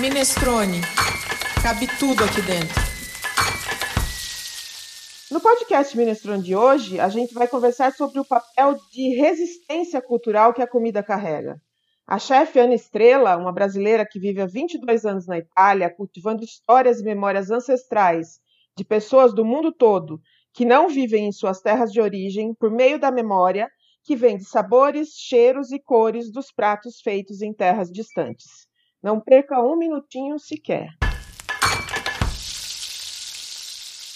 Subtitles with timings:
[0.00, 0.80] Minestrone.
[1.62, 2.74] Cabe tudo aqui dentro.
[5.30, 10.54] No podcast Minestrone de hoje, a gente vai conversar sobre o papel de resistência cultural
[10.54, 11.60] que a comida carrega.
[12.06, 17.00] A chefe Ana Estrela, uma brasileira que vive há 22 anos na Itália, cultivando histórias
[17.00, 18.40] e memórias ancestrais
[18.74, 20.18] de pessoas do mundo todo
[20.54, 23.68] que não vivem em suas terras de origem por meio da memória
[24.02, 28.69] que vem de sabores, cheiros e cores dos pratos feitos em terras distantes.
[29.02, 30.90] Não perca um minutinho sequer.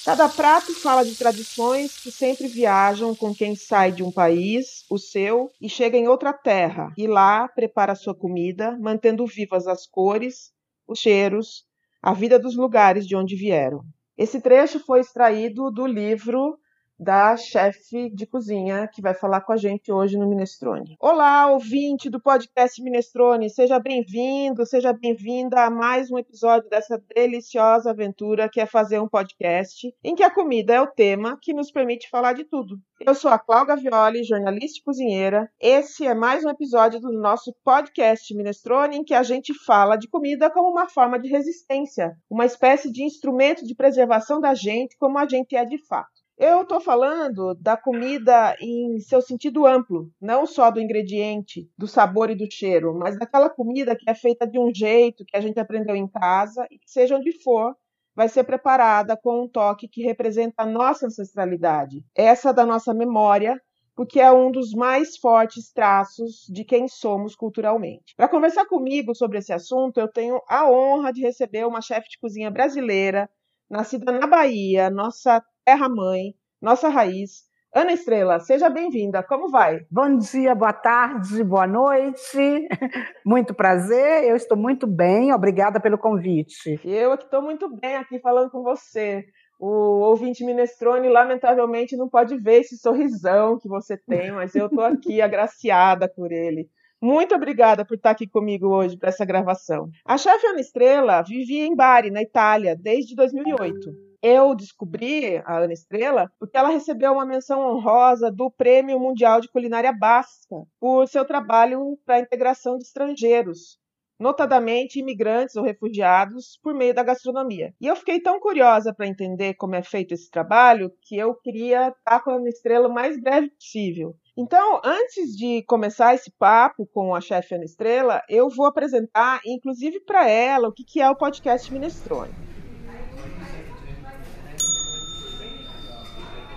[0.05, 4.99] Cada prato fala de tradições que sempre viajam com quem sai de um país, o
[4.99, 10.53] seu, e chega em outra terra, e lá prepara sua comida, mantendo vivas as cores,
[10.87, 11.65] os cheiros,
[12.03, 13.81] a vida dos lugares de onde vieram.
[14.19, 16.59] Esse trecho foi extraído do livro
[16.99, 20.97] da chefe de cozinha que vai falar com a gente hoje no Minestrone.
[21.01, 27.91] Olá, ouvinte do podcast Minestrone, seja bem-vindo, seja bem-vinda a mais um episódio dessa deliciosa
[27.91, 31.71] aventura que é fazer um podcast em que a comida é o tema que nos
[31.71, 32.79] permite falar de tudo.
[33.01, 35.51] Eu sou a Cláudia Violi, jornalista e cozinheira.
[35.61, 40.09] Esse é mais um episódio do nosso podcast Minestrone em que a gente fala de
[40.09, 45.19] comida como uma forma de resistência, uma espécie de instrumento de preservação da gente como
[45.19, 46.24] a gente é de fato.
[46.37, 52.29] Eu estou falando da comida em seu sentido amplo, não só do ingrediente, do sabor
[52.29, 55.61] e do cheiro, mas daquela comida que é feita de um jeito que a gente
[55.61, 57.77] aprendeu em casa e que, seja onde for,
[58.17, 63.61] vai ser preparada com um toque que representa a nossa ancestralidade, essa da nossa memória,
[63.95, 68.13] porque é um dos mais fortes traços de quem somos culturalmente.
[68.17, 72.19] Para conversar comigo sobre esse assunto, eu tenho a honra de receber uma chefe de
[72.19, 73.31] cozinha brasileira,
[73.71, 77.43] nascida na Bahia, nossa terra-mãe, nossa raiz.
[77.75, 79.21] Ana Estrela, seja bem-vinda.
[79.21, 79.81] Como vai?
[79.91, 82.69] Bom dia, boa tarde, boa noite.
[83.27, 84.25] Muito prazer.
[84.25, 85.33] Eu estou muito bem.
[85.33, 86.81] Obrigada pelo convite.
[86.85, 89.25] Eu é que estou muito bem aqui falando com você.
[89.59, 94.85] O ouvinte minestrone, lamentavelmente, não pode ver esse sorrisão que você tem, mas eu estou
[94.85, 96.69] aqui agraciada por ele.
[97.03, 99.89] Muito obrigada por estar aqui comigo hoje para essa gravação.
[100.07, 105.75] A chefe Ana Estrela vivia em Bari, na Itália, desde 2008 eu descobri a Ana
[105.75, 111.27] Estrela porque ela recebeu uma menção honrosa do Prêmio Mundial de Culinária Basca por seu
[111.27, 113.79] trabalho para a integração de estrangeiros,
[114.19, 117.75] notadamente imigrantes ou refugiados, por meio da gastronomia.
[117.79, 121.89] E eu fiquei tão curiosa para entender como é feito esse trabalho que eu queria
[121.89, 124.17] estar com a Estrela o mais breve possível.
[124.35, 130.01] Então, antes de começar esse papo com a chefe Ana Estrela, eu vou apresentar, inclusive
[130.01, 132.44] para ela, o que é o podcast Minestrone.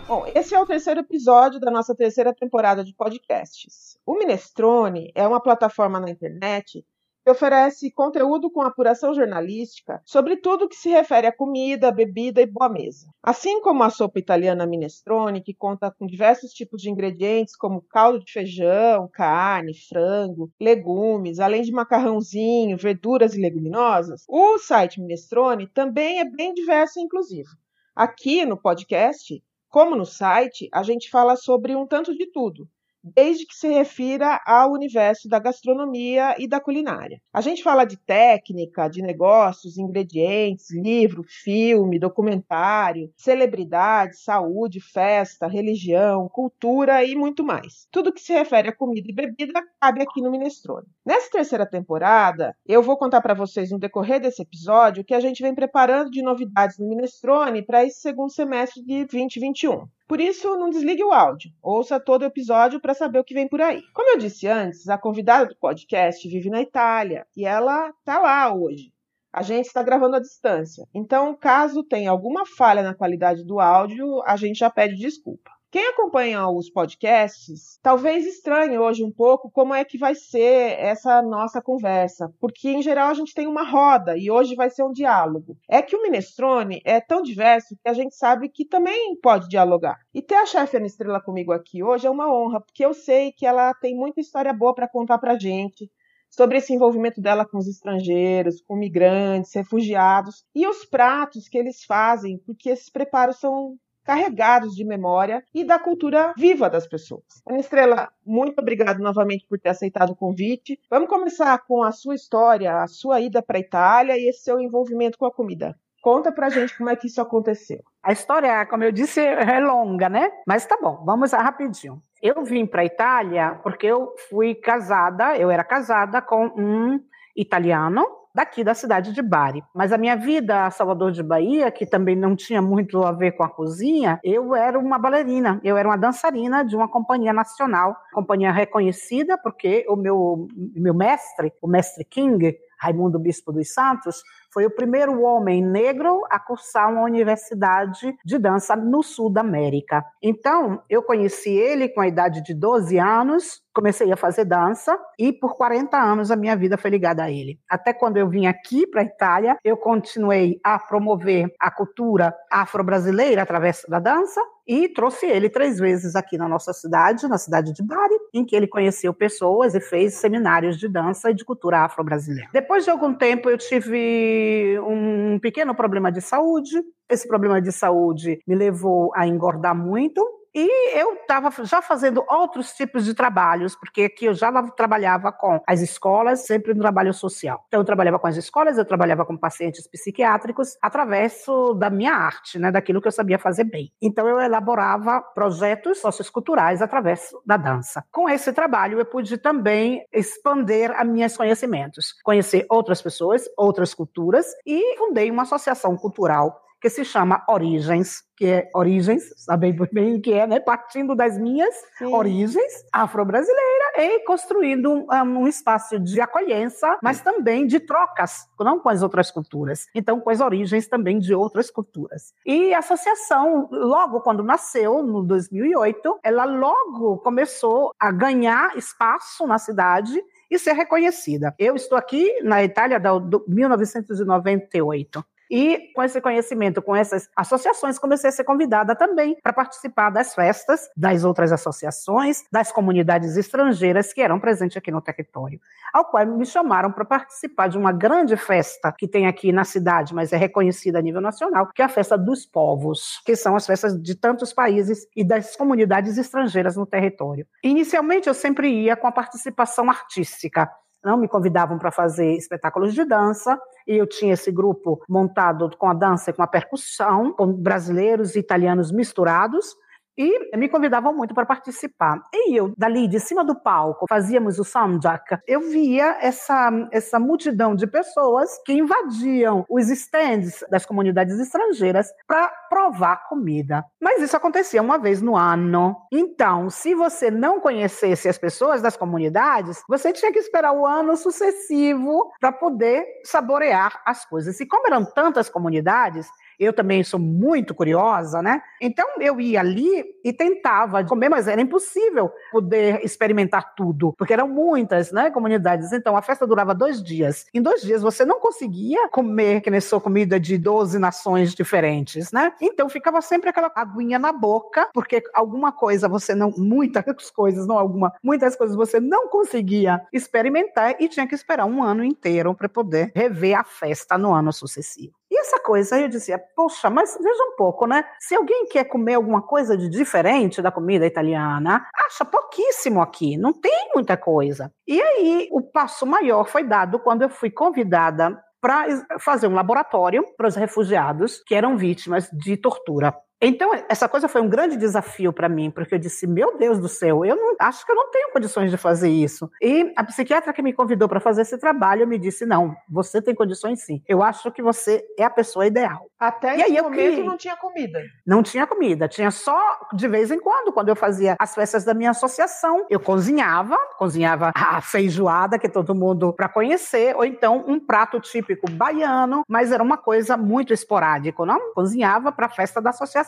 [0.07, 3.99] Bom, esse é o terceiro episódio da nossa terceira temporada de podcasts.
[4.05, 6.85] O Minestrone é uma plataforma na internet
[7.25, 12.45] que oferece conteúdo com apuração jornalística sobre tudo que se refere a comida, bebida e
[12.45, 13.05] boa mesa.
[13.21, 18.23] Assim como a sopa italiana minestrone, que conta com diversos tipos de ingredientes como caldo
[18.23, 26.21] de feijão, carne, frango, legumes, além de macarrãozinho, verduras e leguminosas, o site Minestrone também
[26.21, 27.49] é bem diverso e inclusivo.
[27.93, 29.43] Aqui no podcast,
[29.77, 32.67] como no site, a gente fala sobre um tanto de tudo,
[33.15, 37.21] desde que se refira ao universo da gastronomia e da culinária.
[37.33, 46.29] A gente fala de técnica, de negócios, ingredientes, livro, filme, documentário, celebridade, saúde, festa, religião,
[46.29, 47.87] cultura e muito mais.
[47.91, 50.87] Tudo que se refere a comida e bebida cabe aqui no Minestrone.
[51.05, 55.19] Nessa terceira temporada, eu vou contar para vocês no decorrer desse episódio o que a
[55.19, 59.87] gente vem preparando de novidades no Minestrone para esse segundo semestre de 2021.
[60.07, 61.51] Por isso, não desligue o áudio.
[61.61, 63.81] Ouça todo o episódio para saber o que vem por aí.
[63.93, 68.53] Como eu disse antes, a convidada do podcast vive na Itália e ela está lá
[68.53, 68.93] hoje.
[69.33, 70.87] A gente está gravando à distância.
[70.93, 75.51] Então, caso tenha alguma falha na qualidade do áudio, a gente já pede desculpa.
[75.69, 81.21] Quem acompanha os podcasts talvez estranhe hoje um pouco como é que vai ser essa
[81.21, 84.93] nossa conversa, porque em geral a gente tem uma roda e hoje vai ser um
[84.93, 85.57] diálogo.
[85.69, 89.97] É que o Minestrone é tão diverso que a gente sabe que também pode dialogar.
[90.13, 93.33] E ter a chefe Ana Estrela comigo aqui hoje é uma honra, porque eu sei
[93.33, 95.91] que ela tem muita história boa para contar para gente
[96.29, 101.83] sobre esse envolvimento dela com os estrangeiros, com migrantes, refugiados e os pratos que eles
[101.83, 103.75] fazem, porque esses preparos são
[104.07, 107.25] carregados de memória e da cultura viva das pessoas.
[107.45, 110.79] Ana Estrela, muito obrigado novamente por ter aceitado o convite.
[110.89, 114.61] Vamos começar com a sua história, a sua ida para a Itália e esse seu
[114.61, 115.75] envolvimento com a comida.
[116.01, 117.83] Conta pra gente como é que isso aconteceu.
[118.01, 120.31] A história, como eu disse, é longa, né?
[120.47, 122.01] Mas tá bom, vamos rapidinho.
[122.21, 126.97] Eu vim para a Itália porque eu fui casada, eu era casada com um
[127.35, 128.05] italiano
[128.37, 129.63] daqui da cidade de Bari.
[129.73, 133.31] Mas a minha vida a Salvador de Bahia, que também não tinha muito a ver
[133.31, 137.95] com a cozinha, eu era uma bailarina, eu era uma dançarina de uma companhia nacional,
[138.13, 144.21] companhia reconhecida porque o meu, meu mestre, o mestre King, Raimundo Bispo dos Santos,
[144.53, 150.03] foi o primeiro homem negro a cursar uma universidade de dança no sul da América.
[150.21, 155.31] Então, eu conheci ele com a idade de 12 anos, comecei a fazer dança e
[155.31, 157.59] por 40 anos a minha vida foi ligada a ele.
[157.69, 163.41] Até quando eu vim aqui para a Itália, eu continuei a promover a cultura afro-brasileira
[163.41, 167.81] através da dança e trouxe ele três vezes aqui na nossa cidade, na cidade de
[167.81, 172.49] Bari, em que ele conheceu pessoas e fez seminários de dança e de cultura afro-brasileira.
[172.51, 176.83] Depois de algum tempo, eu tive um pequeno problema de saúde.
[177.09, 182.73] Esse problema de saúde me levou a engordar muito e eu estava já fazendo outros
[182.73, 187.63] tipos de trabalhos, porque aqui eu já trabalhava com as escolas, sempre no trabalho social.
[187.67, 191.45] Então, eu trabalhava com as escolas, eu trabalhava com pacientes psiquiátricos, através
[191.77, 193.93] da minha arte, né, daquilo que eu sabia fazer bem.
[194.01, 198.03] Então, eu elaborava projetos socioculturais através da dança.
[198.11, 204.47] Com esse trabalho, eu pude também expandir a meus conhecimentos, conhecer outras pessoas, outras culturas,
[204.65, 210.21] e fundei uma associação cultural que se chama Origens, que é Origens, sabem bem o
[210.21, 210.59] que é, né?
[210.59, 212.13] Partindo das minhas Sim.
[212.13, 218.89] origens afro-brasileiras e construindo um, um, espaço de acolhença, mas também de trocas, não com
[218.89, 219.87] as outras culturas.
[219.95, 222.33] Então, com as origens também de outras culturas.
[222.45, 229.57] E a associação, logo quando nasceu, no 2008, ela logo começou a ganhar espaço na
[229.57, 231.55] cidade e ser reconhecida.
[231.57, 233.09] Eu estou aqui na Itália de
[233.47, 235.25] 1998.
[235.49, 240.33] E com esse conhecimento, com essas associações, comecei a ser convidada também para participar das
[240.33, 245.59] festas das outras associações, das comunidades estrangeiras que eram presentes aqui no território,
[245.93, 250.13] ao qual me chamaram para participar de uma grande festa que tem aqui na cidade,
[250.13, 253.65] mas é reconhecida a nível nacional, que é a festa dos povos, que são as
[253.65, 257.45] festas de tantos países e das comunidades estrangeiras no território.
[257.63, 260.69] Inicialmente eu sempre ia com a participação artística,
[261.07, 263.57] não me convidavam para fazer espetáculos de dança,
[263.87, 268.35] e eu tinha esse grupo montado com a dança e com a percussão, com brasileiros
[268.35, 269.73] e italianos misturados,
[270.17, 272.21] e me convidavam muito para participar.
[272.33, 277.75] E eu, dali de cima do palco, fazíamos o soundjack, eu via essa, essa multidão
[277.75, 283.85] de pessoas que invadiam os stands das comunidades estrangeiras para provar comida.
[284.01, 285.95] Mas isso acontecia uma vez no ano.
[286.11, 291.15] Então, se você não conhecesse as pessoas das comunidades, você tinha que esperar o ano
[291.15, 294.59] sucessivo para poder saborear as coisas.
[294.59, 296.27] E como eram tantas comunidades,
[296.59, 298.61] eu também sou muito curiosa, né?
[298.81, 304.47] Então eu ia ali e tentava comer, mas era impossível poder experimentar tudo, porque eram
[304.47, 305.91] muitas, né, comunidades.
[305.91, 307.45] Então a festa durava dois dias.
[307.53, 312.31] Em dois dias você não conseguia comer que nem sua comida de 12 nações diferentes,
[312.31, 312.53] né?
[312.61, 317.77] Então ficava sempre aquela aguinha na boca, porque alguma coisa você não, muitas coisas, não
[317.77, 322.69] alguma, muitas coisas você não conseguia experimentar e tinha que esperar um ano inteiro para
[322.69, 325.16] poder rever a festa no ano sucessivo.
[325.37, 328.03] E essa coisa, aí eu dizia, poxa, mas veja um pouco, né?
[328.19, 333.53] Se alguém quer comer alguma coisa de diferente da comida italiana, acha pouquíssimo aqui, não
[333.53, 334.71] tem muita coisa.
[334.87, 338.87] E aí o passo maior foi dado quando eu fui convidada para
[339.19, 343.13] fazer um laboratório para os refugiados que eram vítimas de tortura.
[343.39, 346.89] Então, essa coisa foi um grande desafio para mim, porque eu disse: Meu Deus do
[346.89, 349.49] céu, eu não, acho que eu não tenho condições de fazer isso.
[349.61, 353.35] E a psiquiatra que me convidou para fazer esse trabalho me disse: Não, você tem
[353.35, 354.01] condições sim.
[354.07, 356.07] Eu acho que você é a pessoa ideal.
[356.19, 358.03] Até e esse aí momento não tinha comida.
[358.25, 361.93] Não tinha comida, tinha só de vez em quando, quando eu fazia as festas da
[361.93, 367.79] minha associação, eu cozinhava, cozinhava a feijoada que todo mundo para conhecer, ou então um
[367.79, 371.73] prato típico baiano, mas era uma coisa muito esporádica, não?
[371.75, 373.26] Cozinhava para a festa da associação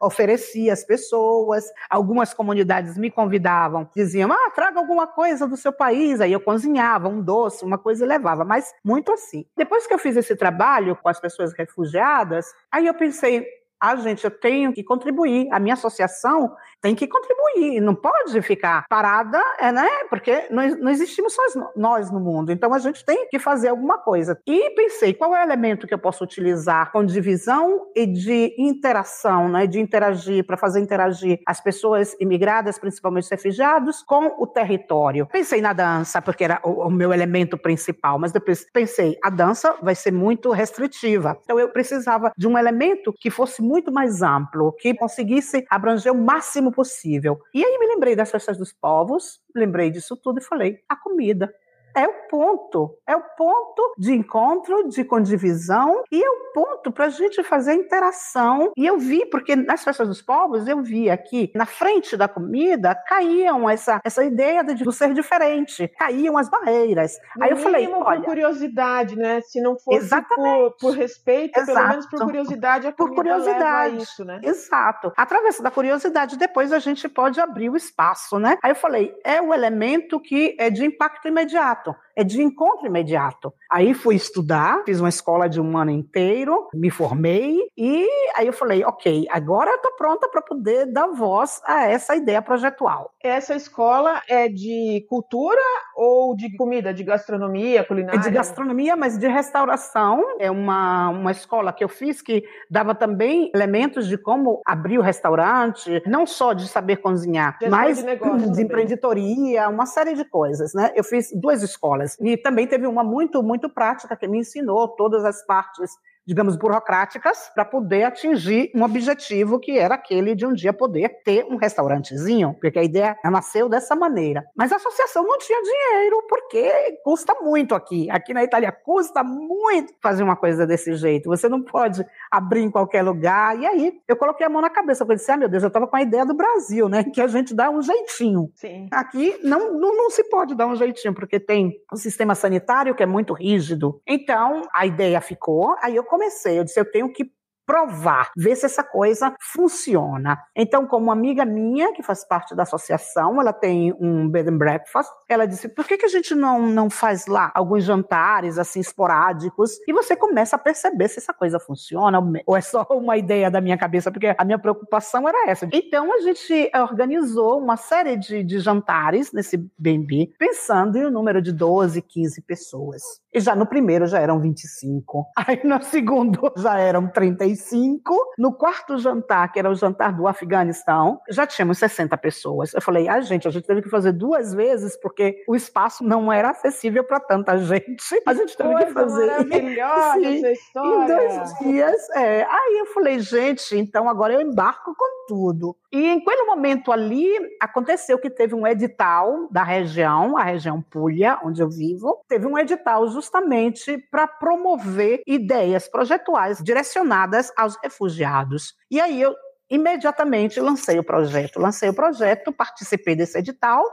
[0.00, 1.64] oferecia às pessoas.
[1.88, 6.20] Algumas comunidades me convidavam, diziam: ah, traga alguma coisa do seu país.
[6.20, 9.44] Aí eu cozinhava um doce, uma coisa e levava, mas muito assim.
[9.56, 13.46] Depois que eu fiz esse trabalho com as pessoas refugiadas, aí eu pensei,
[13.80, 15.48] ah, gente, eu tenho que contribuir.
[15.50, 19.88] A minha associação tem que contribuir, não pode ficar parada, é, né?
[20.08, 21.42] Porque não, não existimos só
[21.76, 24.38] nós no mundo, então a gente tem que fazer alguma coisa.
[24.46, 29.48] E pensei, qual é o elemento que eu posso utilizar com divisão e de interação,
[29.48, 29.66] né?
[29.66, 35.26] De interagir, para fazer interagir as pessoas imigradas, principalmente os refugiados, com o território.
[35.26, 39.76] Pensei na dança, porque era o, o meu elemento principal, mas depois pensei, a dança
[39.82, 41.38] vai ser muito restritiva.
[41.44, 46.18] Então eu precisava de um elemento que fosse muito mais amplo, que conseguisse abranger o
[46.18, 47.40] máximo possível.
[47.54, 51.54] E aí me lembrei das festas dos povos, lembrei disso tudo e falei: a comida.
[51.94, 57.06] É o ponto, é o ponto de encontro, de condivisão e é o ponto para
[57.06, 58.72] a gente fazer interação.
[58.76, 62.94] E eu vi, porque nas festas dos povos, eu vi aqui, na frente da comida,
[63.06, 67.18] caíam essa, essa ideia de do ser diferente, caíam as barreiras.
[67.36, 69.40] No Aí eu falei, olha, por curiosidade, né?
[69.42, 71.74] Se não fosse por, por, respeito, Exato.
[71.74, 73.96] pelo menos por curiosidade, a por curiosidade.
[73.96, 74.40] isso, né?
[74.42, 75.12] Exato.
[75.16, 78.56] Através da curiosidade, depois a gente pode abrir o espaço, né?
[78.62, 81.79] Aí eu falei, é o elemento que é de impacto imediato
[82.16, 83.52] é de encontro imediato.
[83.70, 88.06] Aí fui estudar, fiz uma escola de um ano inteiro, me formei e
[88.36, 92.42] aí eu falei, ok, agora eu estou pronta para poder dar voz a essa ideia
[92.42, 93.12] projetual.
[93.22, 95.60] Essa escola é de cultura
[95.96, 98.18] ou de comida, de gastronomia, culinária?
[98.18, 100.22] É de gastronomia, mas de restauração.
[100.38, 105.02] É uma, uma escola que eu fiz que dava também elementos de como abrir o
[105.02, 110.24] restaurante, não só de saber cozinhar, Gestão mas de, negócio de empreendedoria, uma série de
[110.24, 110.92] coisas, né?
[110.94, 112.16] Eu fiz duas escolas.
[112.20, 115.90] E também teve uma muito, muito prática que me ensinou todas as partes
[116.26, 121.44] digamos, burocráticas para poder atingir um objetivo que era aquele de um dia poder ter
[121.44, 124.44] um restaurantezinho, porque a ideia nasceu dessa maneira.
[124.56, 128.08] Mas a associação não tinha dinheiro, porque custa muito aqui.
[128.10, 131.28] Aqui na Itália custa muito fazer uma coisa desse jeito.
[131.28, 133.58] Você não pode abrir em qualquer lugar.
[133.58, 135.86] E aí eu coloquei a mão na cabeça, eu disse, ah, meu Deus, eu estava
[135.86, 137.04] com a ideia do Brasil, né?
[137.04, 138.50] Que a gente dá um jeitinho.
[138.54, 138.86] Sim.
[138.92, 143.02] Aqui não, não, não se pode dar um jeitinho, porque tem um sistema sanitário que
[143.02, 144.00] é muito rígido.
[144.06, 147.32] Então, a ideia ficou, aí eu comecei, eu disse, eu tenho que
[147.70, 150.36] provar, ver se essa coisa funciona.
[150.56, 154.58] Então, como uma amiga minha, que faz parte da associação, ela tem um bed and
[154.58, 158.80] breakfast, ela disse, por que, que a gente não, não faz lá alguns jantares, assim,
[158.80, 163.48] esporádicos, e você começa a perceber se essa coisa funciona, ou é só uma ideia
[163.48, 165.68] da minha cabeça, porque a minha preocupação era essa.
[165.72, 171.40] Então, a gente organizou uma série de, de jantares nesse B&B, pensando em um número
[171.40, 173.00] de 12, 15 pessoas.
[173.32, 175.26] E já no primeiro já eram 25.
[175.36, 178.14] Aí no segundo já eram 35.
[178.38, 182.74] No quarto jantar, que era o jantar do Afeganistão, já tínhamos 60 pessoas.
[182.74, 186.32] Eu falei, ah, gente, a gente teve que fazer duas vezes porque o espaço não
[186.32, 188.00] era acessível para tanta gente.
[188.26, 189.26] A gente teve Coisa que fazer.
[189.26, 191.14] Maravilhosa Sim, essa história.
[191.14, 192.10] Em dois dias.
[192.10, 192.42] É.
[192.44, 195.76] Aí eu falei, gente, então agora eu embarco com tudo.
[195.92, 197.28] E em aquele momento ali,
[197.60, 202.58] aconteceu que teve um edital da região, a região Puglia, onde eu vivo, teve um
[202.58, 208.74] edital justamente para promover ideias projetuais direcionadas aos refugiados.
[208.90, 209.34] E aí eu
[209.68, 211.60] imediatamente lancei o projeto.
[211.60, 213.84] Lancei o projeto, participei desse edital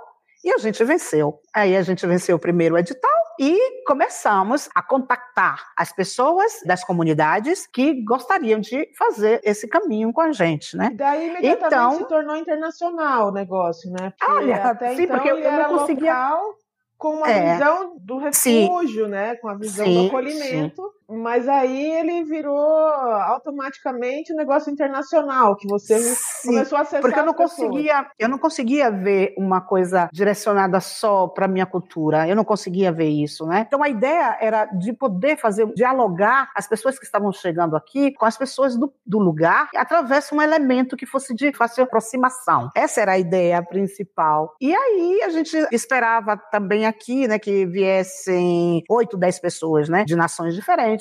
[0.43, 1.39] e a gente venceu.
[1.53, 7.67] Aí a gente venceu o primeiro edital e começamos a contactar as pessoas das comunidades
[7.67, 10.91] que gostariam de fazer esse caminho com a gente, né?
[10.95, 14.13] Daí imediatamente então, se tornou internacional o negócio, né?
[14.17, 16.55] Porque olha, até sim, então porque eu, eu não conseguia local,
[16.97, 19.35] com uma é, visão do refúgio, sim, né?
[19.35, 20.81] Com a visão sim, do acolhimento.
[20.81, 20.96] Sim.
[21.09, 27.19] Mas aí ele virou automaticamente um negócio internacional, que você Sim, começou a acessar Porque
[27.19, 32.27] eu não conseguia, eu não conseguia ver uma coisa direcionada só para minha cultura.
[32.27, 33.63] Eu não conseguia ver isso, né?
[33.67, 38.25] Então a ideia era de poder fazer dialogar as pessoas que estavam chegando aqui com
[38.25, 42.69] as pessoas do, do lugar através de um elemento que fosse de fácil aproximação.
[42.75, 44.55] Essa era a ideia principal.
[44.59, 50.15] E aí a gente esperava também aqui, né, que viessem oito, dez pessoas, né, de
[50.15, 50.96] nações diferentes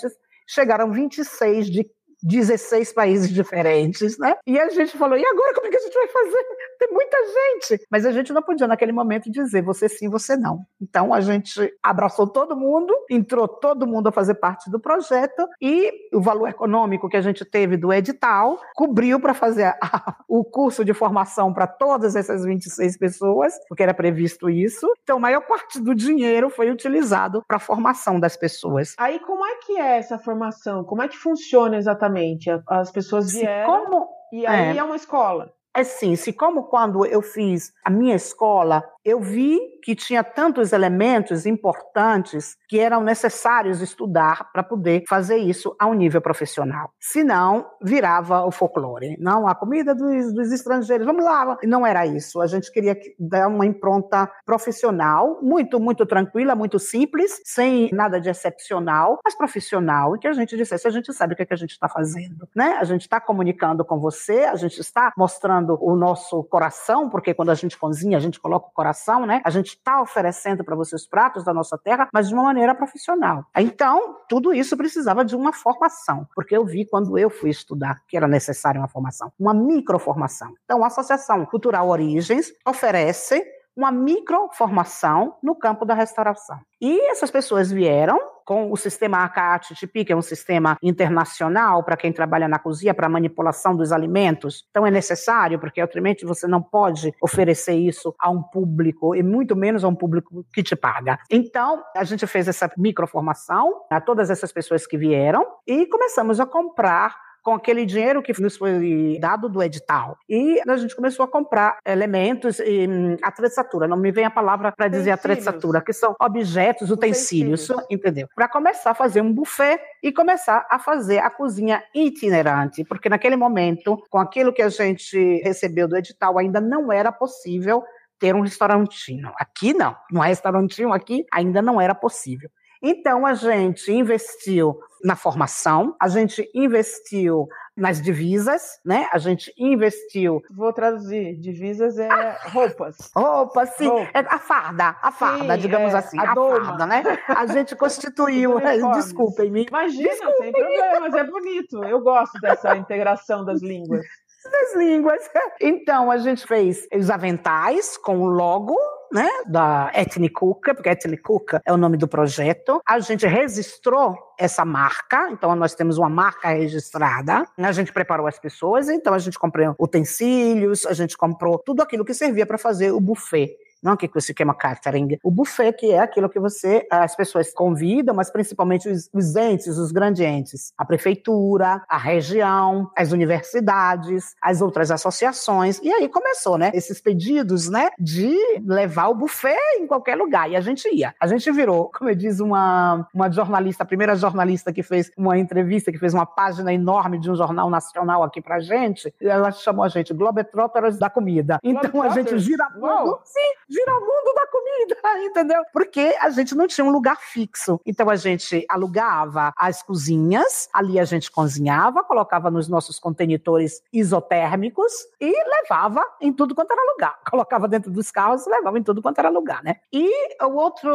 [0.46, 1.90] chegaram 26 de
[2.22, 4.34] 16 países diferentes, né?
[4.46, 6.44] E a gente falou, e agora como é que a gente vai fazer?
[6.78, 7.86] Tem muita gente.
[7.90, 10.64] Mas a gente não podia, naquele momento, dizer você sim, você não.
[10.80, 15.92] Então a gente abraçou todo mundo, entrou todo mundo a fazer parte do projeto e
[16.12, 20.84] o valor econômico que a gente teve do edital cobriu para fazer a, o curso
[20.84, 24.90] de formação para todas essas 26 pessoas, porque era previsto isso.
[25.02, 28.94] Então a maior parte do dinheiro foi utilizado para a formação das pessoas.
[28.98, 30.84] Aí como é que é essa formação?
[30.84, 32.06] Como é que funciona exatamente?
[32.06, 32.64] exatamente.
[32.68, 35.52] As pessoas vieram como, e aí é, é uma escola.
[35.74, 40.72] É sim, se como quando eu fiz a minha escola, eu vi que tinha tantos
[40.72, 46.90] elementos importantes que eram necessários estudar para poder fazer isso a um nível profissional.
[46.98, 49.16] Senão, virava o folclore.
[49.20, 51.56] Não, a comida dos, dos estrangeiros, vamos lá.
[51.62, 52.40] Não era isso.
[52.40, 58.28] A gente queria dar uma impronta profissional, muito, muito tranquila, muito simples, sem nada de
[58.28, 61.54] excepcional, mas profissional, e que a gente dissesse, a gente sabe o que, é que
[61.54, 62.48] a gente está fazendo.
[62.56, 62.76] Né?
[62.80, 67.50] A gente está comunicando com você, a gente está mostrando o nosso coração, porque quando
[67.50, 69.42] a gente cozinha, a gente coloca o coração alimentação, né?
[69.44, 72.74] A gente está oferecendo para você os pratos da nossa terra, mas de uma maneira
[72.74, 73.44] profissional.
[73.56, 78.16] Então, tudo isso precisava de uma formação, porque eu vi quando eu fui estudar que
[78.16, 80.54] era necessária uma formação, uma microformação.
[80.64, 83.44] Então, a Associação Cultural Origens oferece
[83.76, 86.58] uma microformação no campo da restauração.
[86.80, 92.12] E essas pessoas vieram com o sistema ACAT-TP, que é um sistema internacional para quem
[92.12, 94.64] trabalha na cozinha, para manipulação dos alimentos.
[94.70, 99.56] Então é necessário, porque altamente você não pode oferecer isso a um público, e muito
[99.56, 101.18] menos a um público que te paga.
[101.28, 106.46] Então, a gente fez essa microformação a todas essas pessoas que vieram e começamos a
[106.46, 110.18] comprar com aquele dinheiro que nos foi dado do edital.
[110.28, 114.72] E a gente começou a comprar elementos e hum, atrezatura, não me vem a palavra
[114.72, 117.86] para dizer atrezatura, que são objetos, utensílios, utensílios.
[117.88, 118.28] entendeu?
[118.34, 123.36] Para começar a fazer um buffet e começar a fazer a cozinha itinerante, porque naquele
[123.36, 127.84] momento, com aquilo que a gente recebeu do edital, ainda não era possível
[128.18, 129.30] ter um restaurantinho.
[129.36, 132.50] Aqui não, um restaurantinho aqui ainda não era possível.
[132.88, 139.08] Então a gente investiu na formação, a gente investiu nas divisas, né?
[139.12, 140.40] A gente investiu.
[140.50, 141.36] Vou traduzir.
[141.36, 142.08] Divisas é
[142.44, 142.96] roupas.
[143.14, 143.90] Roupas, sim.
[144.14, 147.02] É a farda, a farda, sim, digamos é, assim, a, a farda, né?
[147.26, 148.60] A gente constituiu.
[148.94, 149.66] Desculpem-me.
[149.68, 151.84] Imagina, Desculpem sem problemas, é bonito.
[151.84, 154.06] Eu gosto dessa integração das línguas.
[154.50, 155.30] Das línguas.
[155.60, 158.76] Então, a gente fez os aventais com o logo
[159.12, 162.80] né, da Etnicuca, porque Etnicuca é o nome do projeto.
[162.86, 167.46] A gente registrou essa marca, então nós temos uma marca registrada.
[167.56, 172.04] A gente preparou as pessoas, então a gente comprou utensílios, a gente comprou tudo aquilo
[172.04, 176.00] que servia para fazer o buffet não que se chama catering, o buffet, que é
[176.00, 180.84] aquilo que você, as pessoas convidam, mas principalmente os, os entes, os grandes entes, a
[180.84, 187.90] prefeitura, a região, as universidades, as outras associações, e aí começou, né, esses pedidos, né,
[187.98, 191.14] de levar o buffet em qualquer lugar, e a gente ia.
[191.20, 195.92] A gente virou, como diz uma, uma jornalista, a primeira jornalista que fez uma entrevista,
[195.92, 199.88] que fez uma página enorme de um jornal nacional aqui pra gente, ela chamou a
[199.88, 201.58] gente Globetrotters da comida.
[201.62, 204.96] Então a gente gira mundo, sim, gira o mundo da comida,
[205.26, 205.62] entendeu?
[205.72, 207.80] Porque a gente não tinha um lugar fixo.
[207.84, 214.92] Então a gente alugava as cozinhas, ali a gente cozinhava, colocava nos nossos contenitores isotérmicos
[215.20, 217.18] e levava em tudo quanto era lugar.
[217.28, 219.76] Colocava dentro dos carros e levava em tudo quanto era lugar, né?
[219.92, 220.08] E
[220.44, 220.90] o outro,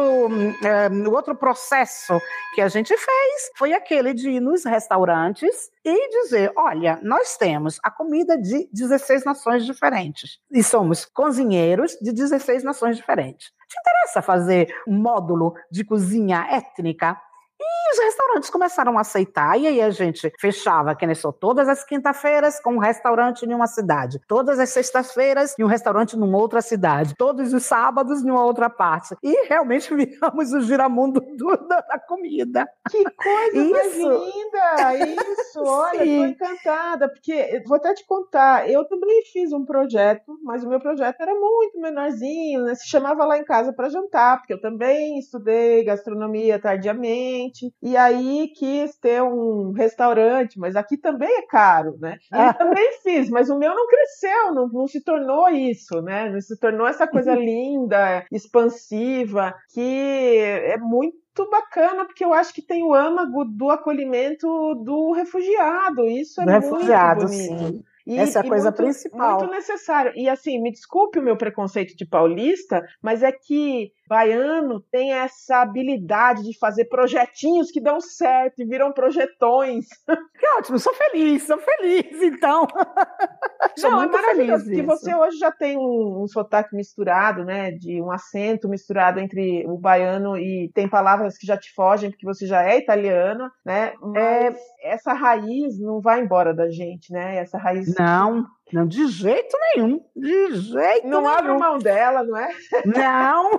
[0.64, 2.18] é, o outro processo
[2.54, 7.78] que a gente fez foi aquele de ir nos restaurantes e dizer: olha, nós temos
[7.82, 13.52] a comida de 16 nações diferentes e somos cozinheiros de 16 nações diferentes.
[13.68, 17.20] Te interessa fazer módulo de cozinha étnica?
[17.62, 21.68] E os restaurantes começaram a aceitar, e aí a gente fechava, que nem só todas
[21.68, 26.38] as quinta-feiras com um restaurante em uma cidade, todas as sextas-feiras em um restaurante numa
[26.38, 29.14] outra cidade, todos os sábados em uma outra parte.
[29.22, 32.66] E realmente viramos o giramundo do, da, comida.
[32.90, 33.72] Que coisa isso.
[33.72, 35.14] mais linda!
[35.22, 40.64] Isso, olha, estou encantada, porque vou até te contar, eu também fiz um projeto, mas
[40.64, 42.74] o meu projeto era muito menorzinho, né?
[42.74, 47.51] se chamava lá em casa para jantar, porque eu também estudei gastronomia tardiamente
[47.82, 52.18] e aí quis ter um restaurante, mas aqui também é caro, né?
[52.32, 52.52] E ah.
[52.52, 56.30] também fiz, mas o meu não cresceu, não, não se tornou isso, né?
[56.30, 62.52] Não se tornou essa coisa linda, expansiva, que é muito muito bacana, porque eu acho
[62.52, 64.46] que tem o âmago do acolhimento
[64.84, 66.04] do refugiado.
[66.04, 67.68] Isso é do muito refugiado, bonito.
[67.68, 67.84] Sim.
[68.06, 69.38] E, Essa é a coisa muito, principal.
[69.38, 70.12] Muito necessário.
[70.16, 75.62] E assim, me desculpe o meu preconceito de paulista, mas é que baiano tem essa
[75.62, 79.86] habilidade de fazer projetinhos que dão certo e viram projetões.
[80.42, 82.66] Que ótimo, sou feliz, sou feliz, então.
[83.78, 84.84] sou Não, é muito é maravilhoso, feliz.
[84.84, 87.70] Porque você hoje já tem um, um sotaque misturado, né?
[87.70, 92.26] De um acento misturado entre o baiano e tem palavras que já te fogem, porque
[92.26, 93.92] você já é italiana, né?
[94.00, 94.92] Mas é...
[94.92, 97.36] essa raiz não vai embora da gente, né?
[97.36, 97.94] Essa raiz.
[97.96, 98.44] Não.
[98.72, 100.00] Não, de jeito nenhum.
[100.16, 101.22] De jeito não nenhum.
[101.22, 102.48] Não abre mão dela, não é?
[102.86, 103.50] Não.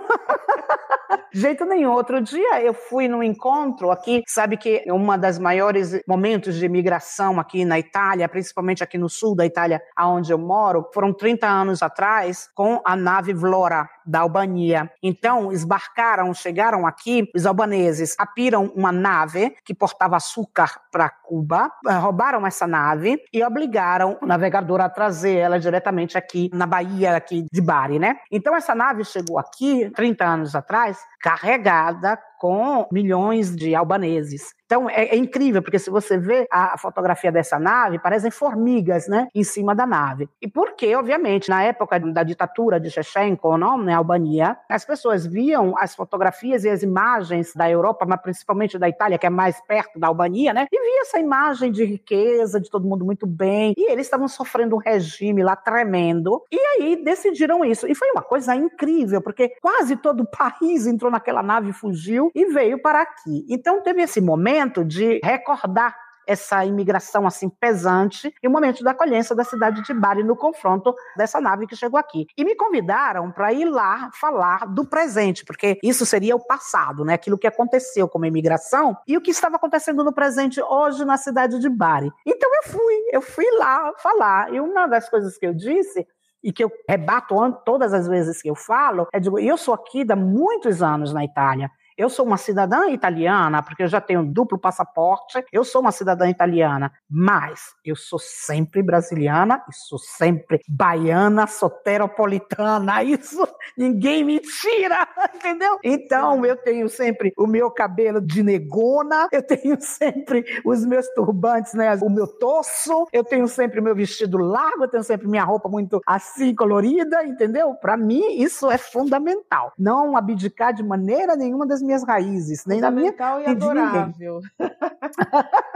[1.32, 1.92] de jeito nenhum.
[1.92, 6.66] Outro dia eu fui num encontro aqui, sabe que é uma das maiores momentos de
[6.66, 11.46] imigração aqui na Itália, principalmente aqui no sul da Itália, aonde eu moro, foram 30
[11.46, 14.90] anos atrás, com a nave Vlora da Albania.
[15.02, 22.46] Então, esbarcaram, chegaram aqui, os albaneses apiram uma nave que portava açúcar para Cuba, roubaram
[22.46, 27.60] essa nave e obrigaram o navegador a trazer ela diretamente aqui na Bahia aqui de
[27.60, 28.16] Bari, né?
[28.30, 34.52] Então essa nave chegou aqui 30 anos atrás carregada com milhões de albaneses.
[34.66, 39.28] Então é, é, incrível, porque se você vê a fotografia dessa nave, parecem formigas, né,
[39.34, 40.28] em cima da nave.
[40.40, 45.76] E porque, obviamente, na época da ditadura de Shevchenko, não, na Albania, as pessoas viam
[45.78, 49.98] as fotografias e as imagens da Europa, mas principalmente da Itália, que é mais perto
[49.98, 53.92] da Albania, né, e via essa imagem de riqueza, de todo mundo muito bem, e
[53.92, 57.86] eles estavam sofrendo um regime lá tremendo, e aí decidiram isso.
[57.86, 62.46] E foi uma coisa incrível, porque quase todo o país entrou naquela nave, fugiu e
[62.46, 63.44] veio para aqui.
[63.48, 65.94] Então teve esse momento momento de recordar
[66.26, 70.94] essa imigração assim pesante e o momento da acolhência da cidade de Bari no confronto
[71.14, 72.26] dessa nave que chegou aqui.
[72.36, 77.12] E me convidaram para ir lá falar do presente, porque isso seria o passado, né?
[77.12, 81.58] Aquilo que aconteceu como imigração e o que estava acontecendo no presente hoje na cidade
[81.58, 82.10] de Bari.
[82.26, 84.50] Então eu fui, eu fui lá falar.
[84.50, 86.06] E uma das coisas que eu disse
[86.42, 87.34] e que eu rebato
[87.66, 91.22] todas as vezes que eu falo, é digo, eu sou aqui há muitos anos na
[91.22, 91.70] Itália.
[91.96, 96.28] Eu sou uma cidadã italiana, porque eu já tenho duplo passaporte, eu sou uma cidadã
[96.28, 103.00] italiana, mas eu sou sempre brasiliana e sou sempre baiana, soteropolitana.
[103.04, 103.46] Isso
[103.78, 105.78] ninguém me tira, entendeu?
[105.84, 111.74] Então eu tenho sempre o meu cabelo de negona, eu tenho sempre os meus turbantes,
[111.74, 111.96] né?
[112.02, 115.68] O meu torso, eu tenho sempre o meu vestido largo, eu tenho sempre minha roupa
[115.68, 117.72] muito assim colorida, entendeu?
[117.74, 119.72] Para mim isso é fundamental.
[119.78, 124.40] Não abdicar de maneira nenhuma das minhas raízes, nem na minha e adorável.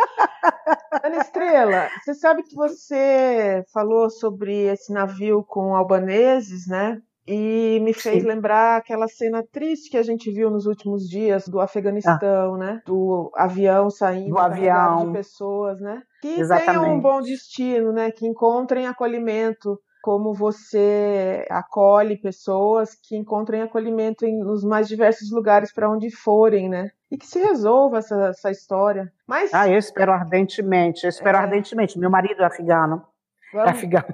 [1.03, 7.01] Ana Estrela, você sabe que você falou sobre esse navio com albaneses, né?
[7.27, 8.29] E me fez Sim.
[8.29, 12.59] lembrar aquela cena triste que a gente viu nos últimos dias do Afeganistão, ah.
[12.59, 12.83] né?
[12.87, 15.07] Do avião saindo do avião.
[15.07, 16.03] de pessoas, né?
[16.23, 16.81] Que Exatamente.
[16.81, 18.11] tenham um bom destino, né?
[18.11, 25.71] Que encontrem acolhimento como você acolhe pessoas que encontrem acolhimento em, nos mais diversos lugares
[25.71, 26.89] para onde forem, né?
[27.11, 29.13] E que se resolva essa, essa história.
[29.27, 29.53] Mas...
[29.53, 31.41] Ah, eu espero ardentemente, eu espero é...
[31.43, 31.99] ardentemente.
[31.99, 33.05] Meu marido é afegano.
[33.53, 33.69] Vamos...
[33.69, 34.05] É afegão.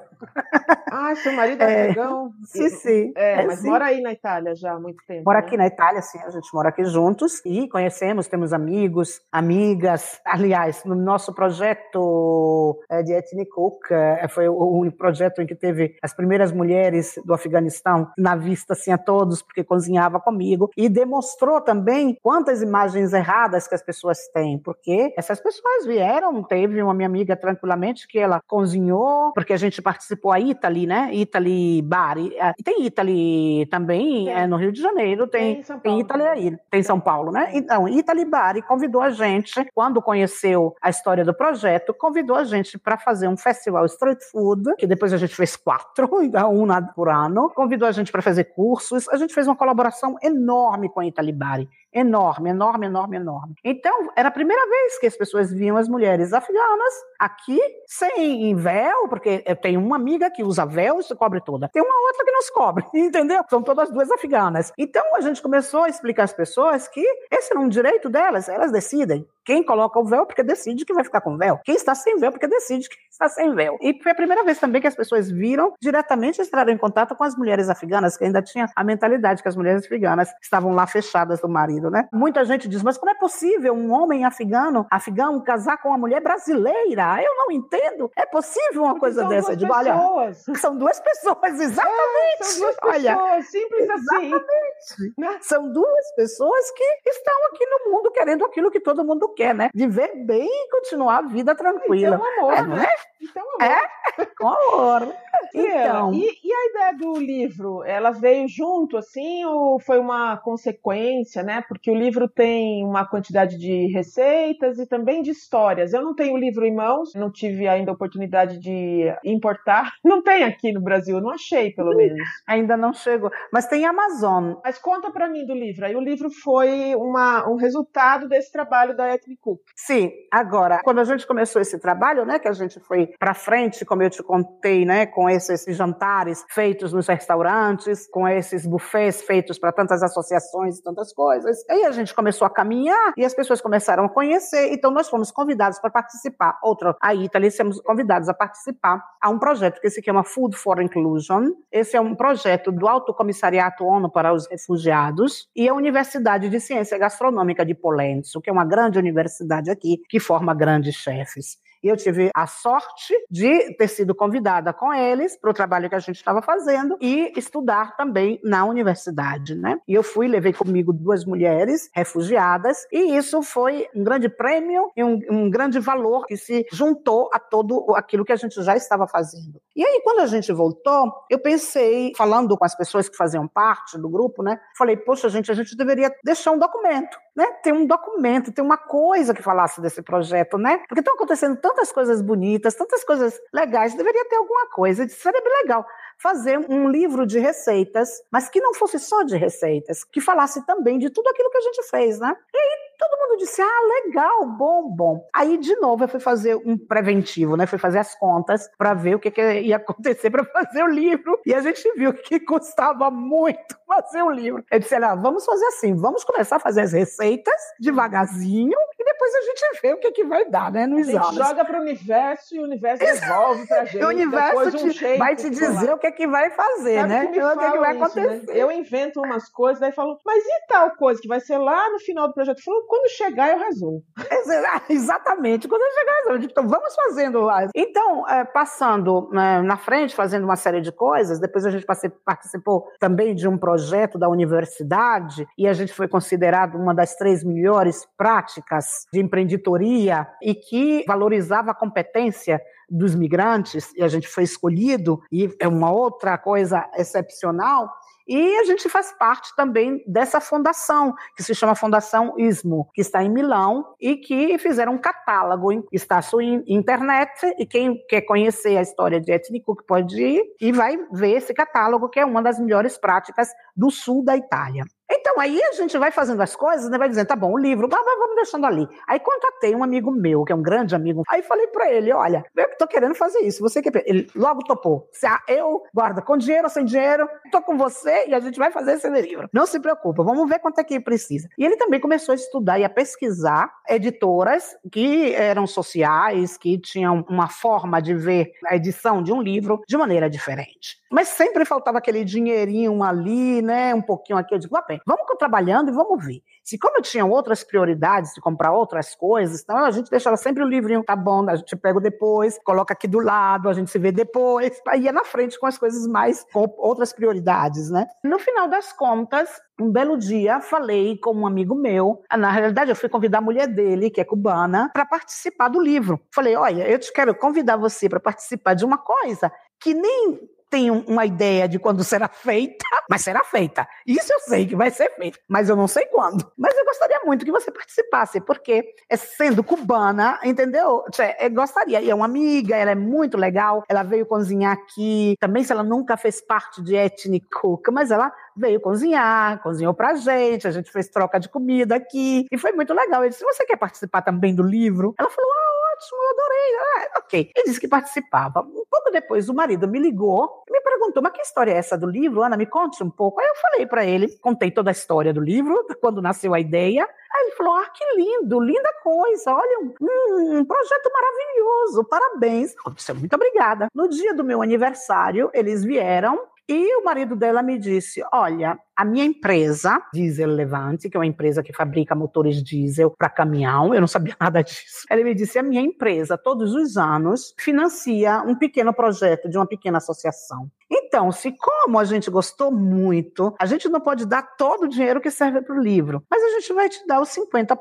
[0.97, 2.31] Ah, seu marido é, é afegão?
[2.45, 3.13] Sim, sim.
[3.17, 3.69] É, é mas sim.
[3.69, 5.25] mora aí na Itália já há muito tempo.
[5.25, 5.47] Mora né?
[5.47, 6.19] aqui na Itália, sim.
[6.21, 10.21] A gente mora aqui juntos e conhecemos, temos amigos, amigas.
[10.25, 15.97] Aliás, no nosso projeto é, de Ethnic Cook, é, foi o, projeto em que teve
[16.03, 20.71] as primeiras mulheres do Afeganistão na vista, assim, a todos, porque cozinhava comigo.
[20.77, 26.81] E demonstrou também quantas imagens erradas que as pessoas têm, porque essas pessoas vieram, teve
[26.83, 31.11] uma minha amiga tranquilamente que ela cozinhou, porque a gente participou a Italy, né?
[31.13, 32.35] Italy Bari.
[32.37, 36.83] É, tem Italy também é, no Rio de Janeiro, tem, tem, tem Italy aí, tem
[36.83, 37.51] São Paulo, né?
[37.53, 42.79] Então, Italy Bari convidou a gente, quando conheceu a história do projeto, convidou a gente
[42.79, 46.09] para fazer um festival street food, que depois a gente fez quatro,
[46.51, 47.51] um por ano.
[47.51, 49.09] Convidou a gente para fazer cursos.
[49.09, 53.55] A gente fez uma colaboração enorme com a Italy Bari enorme, enorme, enorme, enorme.
[53.63, 59.09] Então, era a primeira vez que as pessoas viam as mulheres afeganas aqui sem véu,
[59.09, 61.69] porque eu tenho uma amiga que usa véu e se cobre toda.
[61.69, 63.45] Tem uma outra que não se cobre, entendeu?
[63.49, 64.73] São todas duas afeganas.
[64.77, 68.73] Então, a gente começou a explicar às pessoas que esse era um direito delas, elas
[68.73, 69.27] decidem.
[69.45, 71.61] Quem coloca o véu porque decide que vai ficar com véu.
[71.65, 73.79] Quem está sem véu porque decide que está sem véu.
[73.81, 77.25] E foi a primeira vez também que as pessoas viram diretamente entraram em contato com
[77.25, 81.41] as mulheres afeganas, que ainda tinha a mentalidade que as mulheres afeganas estavam lá fechadas
[81.41, 82.09] do marido, né?
[82.13, 86.21] Muita gente diz, mas como é possível um homem afegano, afegão casar com uma mulher
[86.21, 87.23] brasileira?
[87.23, 88.11] Eu não entendo.
[88.17, 89.57] É possível uma Porque coisa são dessa?
[89.57, 91.95] Duas de, olha, são duas pessoas, exatamente.
[92.35, 94.27] É, são duas olha, pessoas, simples assim.
[94.27, 94.77] exatamente.
[94.81, 95.13] assim.
[95.17, 95.39] Né?
[95.41, 99.69] São duas pessoas que estão aqui no mundo querendo aquilo que todo mundo quer, né?
[99.75, 102.17] Viver bem e continuar a vida tranquila.
[102.17, 102.87] Então, amor, é, né?
[103.21, 103.63] Então, amor.
[103.63, 105.15] É, com amor.
[105.57, 106.37] Então, e,
[106.85, 111.63] a ideia do livro, ela veio junto assim ou foi uma consequência, né?
[111.67, 115.93] Porque o livro tem uma quantidade de receitas e também de histórias.
[115.93, 119.93] Eu não tenho o livro em mãos, não tive ainda a oportunidade de importar.
[120.05, 122.21] Não tem aqui no Brasil, não achei, pelo menos.
[122.47, 124.55] Ainda não chegou, mas tem Amazon.
[124.63, 125.85] Mas conta para mim do livro.
[125.85, 129.61] Aí o livro foi uma, um resultado desse trabalho da Ethnic Cook.
[129.75, 133.85] Sim, agora, quando a gente começou esse trabalho, né, que a gente foi para frente,
[133.85, 139.59] como eu te contei, né, com esses jantares feitos nos restaurantes, com esses buffets feitos
[139.59, 141.65] para tantas associações e tantas coisas.
[141.69, 145.31] Aí a gente começou a caminhar e as pessoas começaram a conhecer, então nós fomos
[145.31, 146.59] convidados para participar.
[146.63, 150.81] Outro, a Italy, fomos convidados a participar a um projeto que se chama Food for
[150.81, 151.51] Inclusion.
[151.71, 156.61] Esse é um projeto do Alto Comissariato ONU para os Refugiados e a Universidade de
[156.61, 161.59] Ciência Gastronômica de Polenzo, que é uma grande universidade aqui que forma grandes chefes.
[161.85, 165.95] E eu tive a sorte de ter sido convidada com eles para o trabalho que
[165.95, 169.79] a gente estava fazendo e estudar também na universidade, né?
[169.87, 175.05] E eu fui, levei comigo duas mulheres refugiadas e isso foi um grande prêmio e
[175.05, 179.07] um, um grande valor que se juntou a todo aquilo que a gente já estava
[179.07, 179.61] fazendo.
[179.77, 183.99] E aí, quando a gente voltou, eu pensei, falando com as pessoas que faziam parte
[183.99, 184.59] do grupo, né?
[184.79, 187.45] Falei, poxa, gente, a gente deveria deixar um documento, né?
[187.63, 190.79] Ter um documento, ter uma coisa que falasse desse projeto, né?
[190.89, 195.09] Porque estão acontecendo tantas coisas bonitas, tantas coisas legais, deveria ter alguma coisa.
[195.09, 195.87] Seria bem legal
[196.19, 200.99] fazer um livro de receitas, mas que não fosse só de receitas, que falasse também
[200.99, 202.37] de tudo aquilo que a gente fez, né?
[202.53, 205.29] E aí todo mundo disse: ah, legal, bom, bom.
[205.35, 207.67] Aí, de novo, eu fui fazer um preventivo, né?
[207.67, 211.41] Fui fazer as contas para ver o que, que ia acontecer para fazer o livro.
[211.45, 214.65] E a gente viu que custava muito fazer o livro.
[214.71, 219.35] Eu disse: olha, vamos fazer assim, vamos começar a fazer as receitas devagarzinho e depois
[219.35, 220.87] a gente vê o que, que vai dar, né?
[220.87, 224.05] Nos a gente joga para o universo e o universo devolve para gente.
[224.05, 227.27] O universo um te, vai te dizer o que, que vai fazer, Sabe né?
[227.27, 228.23] Que o que, que vai isso, né?
[228.25, 228.57] acontecer.
[228.57, 231.99] Eu invento umas coisas, daí falo, mas e tal coisa que vai ser lá no
[231.99, 232.63] final do projeto?
[232.63, 234.03] Falou, quando chegar eu resumo.
[234.89, 236.51] Exatamente, quando chegar eu resumo.
[236.51, 237.49] Então vamos fazendo.
[237.75, 241.87] Então, é, passando né, na frente, fazendo uma série de coisas, depois a gente
[242.25, 247.43] participou também de um projeto da universidade e a gente foi considerado uma das três
[247.45, 254.45] melhores práticas de empreendedoria e que valorizava a competência dos migrantes, e a gente foi
[254.45, 257.91] escolhido, e é uma outra coisa excepcional,
[258.27, 263.23] e a gente faz parte também dessa fundação, que se chama Fundação ISMO, que está
[263.23, 268.83] em Milão e que fizeram um catálogo, está sua internet, e quem quer conhecer a
[268.83, 272.59] história de Ethnic Cook pode ir e vai ver esse catálogo, que é uma das
[272.59, 274.85] melhores práticas do sul da Itália.
[275.11, 276.97] Então, aí a gente vai fazendo as coisas, né?
[276.97, 278.89] Vai dizendo, tá bom, o livro, vamos deixando ali.
[279.07, 281.23] Aí contatei um amigo meu, que é um grande amigo.
[281.29, 284.03] Aí falei para ele, olha, eu tô querendo fazer isso, você quer...
[284.07, 285.09] Ele logo topou.
[285.13, 288.71] Se eu, guarda, com dinheiro ou sem dinheiro, tô com você e a gente vai
[288.71, 289.49] fazer esse livro.
[289.53, 291.49] Não se preocupa, vamos ver quanto é que precisa.
[291.59, 297.25] E ele também começou a estudar e a pesquisar editoras que eram sociais, que tinham
[297.29, 300.99] uma forma de ver a edição de um livro de maneira diferente.
[301.11, 303.95] Mas sempre faltava aquele dinheirinho ali, né?
[303.95, 304.55] Um pouquinho aqui.
[304.55, 306.43] Eu digo, bem, vamos trabalhando e vamos ver.
[306.63, 310.63] Se como eu tinha outras prioridades de comprar outras coisas, então a gente deixava sempre
[310.63, 313.99] o livrinho, tá bom, a gente pega depois, coloca aqui do lado, a gente se
[313.99, 318.07] vê depois, ia na frente com as coisas mais, com outras prioridades, né?
[318.23, 319.49] No final das contas,
[319.81, 322.23] um belo dia, falei com um amigo meu.
[322.37, 326.21] Na realidade, eu fui convidar a mulher dele, que é cubana, para participar do livro.
[326.33, 330.39] Falei: olha, eu te quero convidar você para participar de uma coisa que nem
[330.75, 333.87] tenho uma ideia de quando será feita, mas será feita.
[334.05, 336.51] Isso eu sei que vai ser feito, mas eu não sei quando.
[336.59, 341.05] Mas eu gostaria muito que você participasse, porque é sendo cubana, entendeu?
[341.39, 342.01] Eu gostaria.
[342.01, 345.37] E é uma amiga, ela é muito legal, ela veio cozinhar aqui.
[345.39, 350.17] Também, se ela nunca fez parte de Ethnic Cook, mas ela veio cozinhar, cozinhou pra
[350.17, 353.23] gente, a gente fez troca de comida aqui, e foi muito legal.
[353.23, 355.15] Ele disse: Você quer participar também do livro?
[355.17, 356.77] Ela falou: Ah, ótimo, eu adorei.
[356.77, 357.53] Ah, ok.
[357.55, 358.61] Ele disse que participava.
[358.61, 361.97] Um pouco depois, o marido me ligou e me perguntou: Mas que história é essa
[361.97, 362.43] do livro?
[362.43, 363.41] Ana, me conte um pouco.
[363.41, 367.09] Aí eu falei para ele, contei toda a história do livro, quando nasceu a ideia.
[367.35, 369.55] Aí ele falou: Ah, que lindo, linda coisa.
[369.55, 372.75] Olha, um, um projeto maravilhoso, parabéns.
[373.19, 373.89] Muito obrigada.
[373.95, 379.05] No dia do meu aniversário, eles vieram e o marido dela me disse: Olha, a
[379.05, 384.01] minha empresa, Diesel Levante, que é uma empresa que fabrica motores diesel para caminhão, eu
[384.01, 385.05] não sabia nada disso.
[385.11, 389.67] Ele me disse: a minha empresa, todos os anos, financia um pequeno projeto de uma
[389.67, 390.71] pequena associação.
[390.91, 395.21] Então, se como a gente gostou muito, a gente não pode dar todo o dinheiro
[395.21, 397.77] que serve para o livro, mas a gente vai te dar os 50%.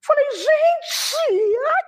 [0.00, 0.97] Falei, gente,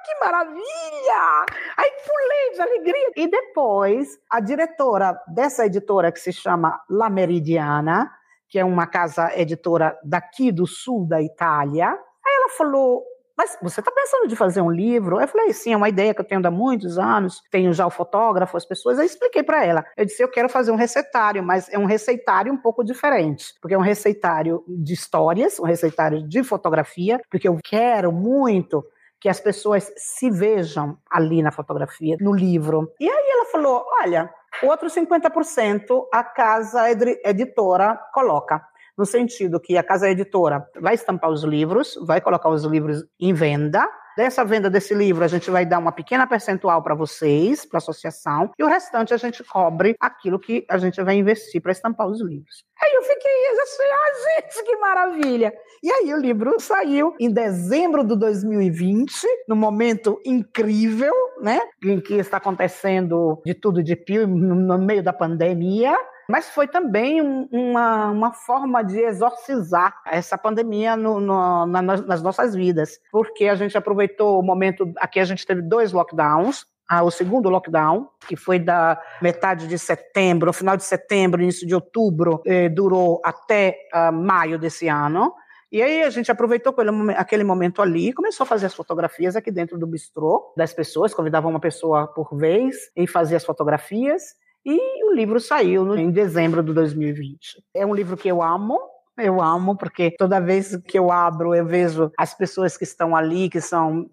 [0.04, 1.46] que maravilha!
[1.76, 3.12] Aí pulei de alegria.
[3.16, 8.10] E depois, a diretora dessa editora, que se chama La Meridiana,
[8.48, 11.88] que é uma casa editora daqui do sul da Itália.
[11.88, 13.04] Aí ela falou:
[13.40, 15.18] mas você está pensando de fazer um livro?
[15.18, 17.90] Eu falei, sim, é uma ideia que eu tenho há muitos anos, tenho já o
[17.90, 18.98] fotógrafo, as pessoas.
[18.98, 19.82] Aí expliquei para ela.
[19.96, 23.74] Eu disse, eu quero fazer um receitário, mas é um receitário um pouco diferente, porque
[23.74, 28.84] é um receitário de histórias, um receitário de fotografia, porque eu quero muito
[29.20, 32.92] que as pessoas se vejam ali na fotografia, no livro.
[32.98, 34.30] E aí ela falou, olha,
[34.62, 38.62] outro 50% a casa editora coloca.
[38.96, 43.32] No sentido que a casa editora vai estampar os livros, vai colocar os livros em
[43.32, 47.76] venda, Dessa venda desse livro, a gente vai dar uma pequena percentual para vocês, para
[47.76, 51.72] a associação, e o restante a gente cobre aquilo que a gente vai investir para
[51.72, 52.64] estampar os livros.
[52.82, 53.30] Aí eu fiquei
[53.62, 55.52] assim, ah, gente, que maravilha!
[55.82, 59.12] E aí o livro saiu em dezembro de 2020,
[59.48, 61.60] no momento incrível, né?
[61.84, 65.96] Em que está acontecendo de tudo de pio no meio da pandemia
[66.30, 72.22] mas foi também um, uma, uma forma de exorcizar essa pandemia no, no, na, nas
[72.22, 77.04] nossas vidas, porque a gente aproveitou o momento, aqui a gente teve dois lockdowns, ah,
[77.04, 82.42] o segundo lockdown, que foi da metade de setembro, final de setembro, início de outubro,
[82.44, 85.32] eh, durou até uh, maio desse ano.
[85.70, 86.74] E aí a gente aproveitou
[87.16, 91.14] aquele momento ali e começou a fazer as fotografias aqui dentro do bistrô das pessoas,
[91.14, 94.34] convidava uma pessoa por vez e fazia as fotografias.
[94.66, 97.62] E o livro saiu em dezembro de 2020.
[97.72, 98.80] É um livro que eu amo,
[99.20, 103.48] eu amo, porque toda vez que eu abro, eu vejo as pessoas que estão ali,
[103.48, 104.08] que são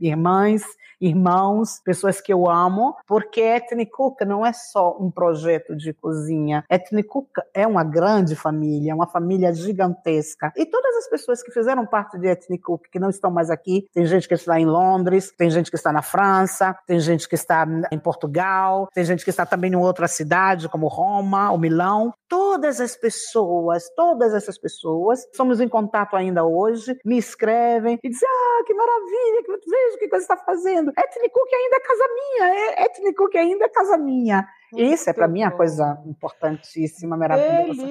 [0.00, 0.62] irmãs,
[1.00, 6.64] irmãos, pessoas que eu amo, porque Ethnic Cook não é só um projeto de cozinha.
[6.70, 10.52] Ethnic Cook é uma grande família, uma família gigantesca.
[10.56, 13.86] E todas as pessoas que fizeram parte de Ethnic Cook, que não estão mais aqui,
[13.92, 17.34] tem gente que está em Londres, tem gente que está na França, tem gente que
[17.34, 22.12] está em Portugal, tem gente que está também em outra cidade, como Roma ou Milão.
[22.28, 28.28] Todas as pessoas, todas essas pessoas, somos em contato ainda hoje, me escrevem e dizem:
[28.28, 30.92] Ah, que maravilha, que vejo que você está fazendo.
[30.96, 34.48] Étnico que ainda é casa minha, é étnico que ainda é casa minha.
[34.72, 37.82] Isso é para mim a coisa importantíssima, maravilhosa.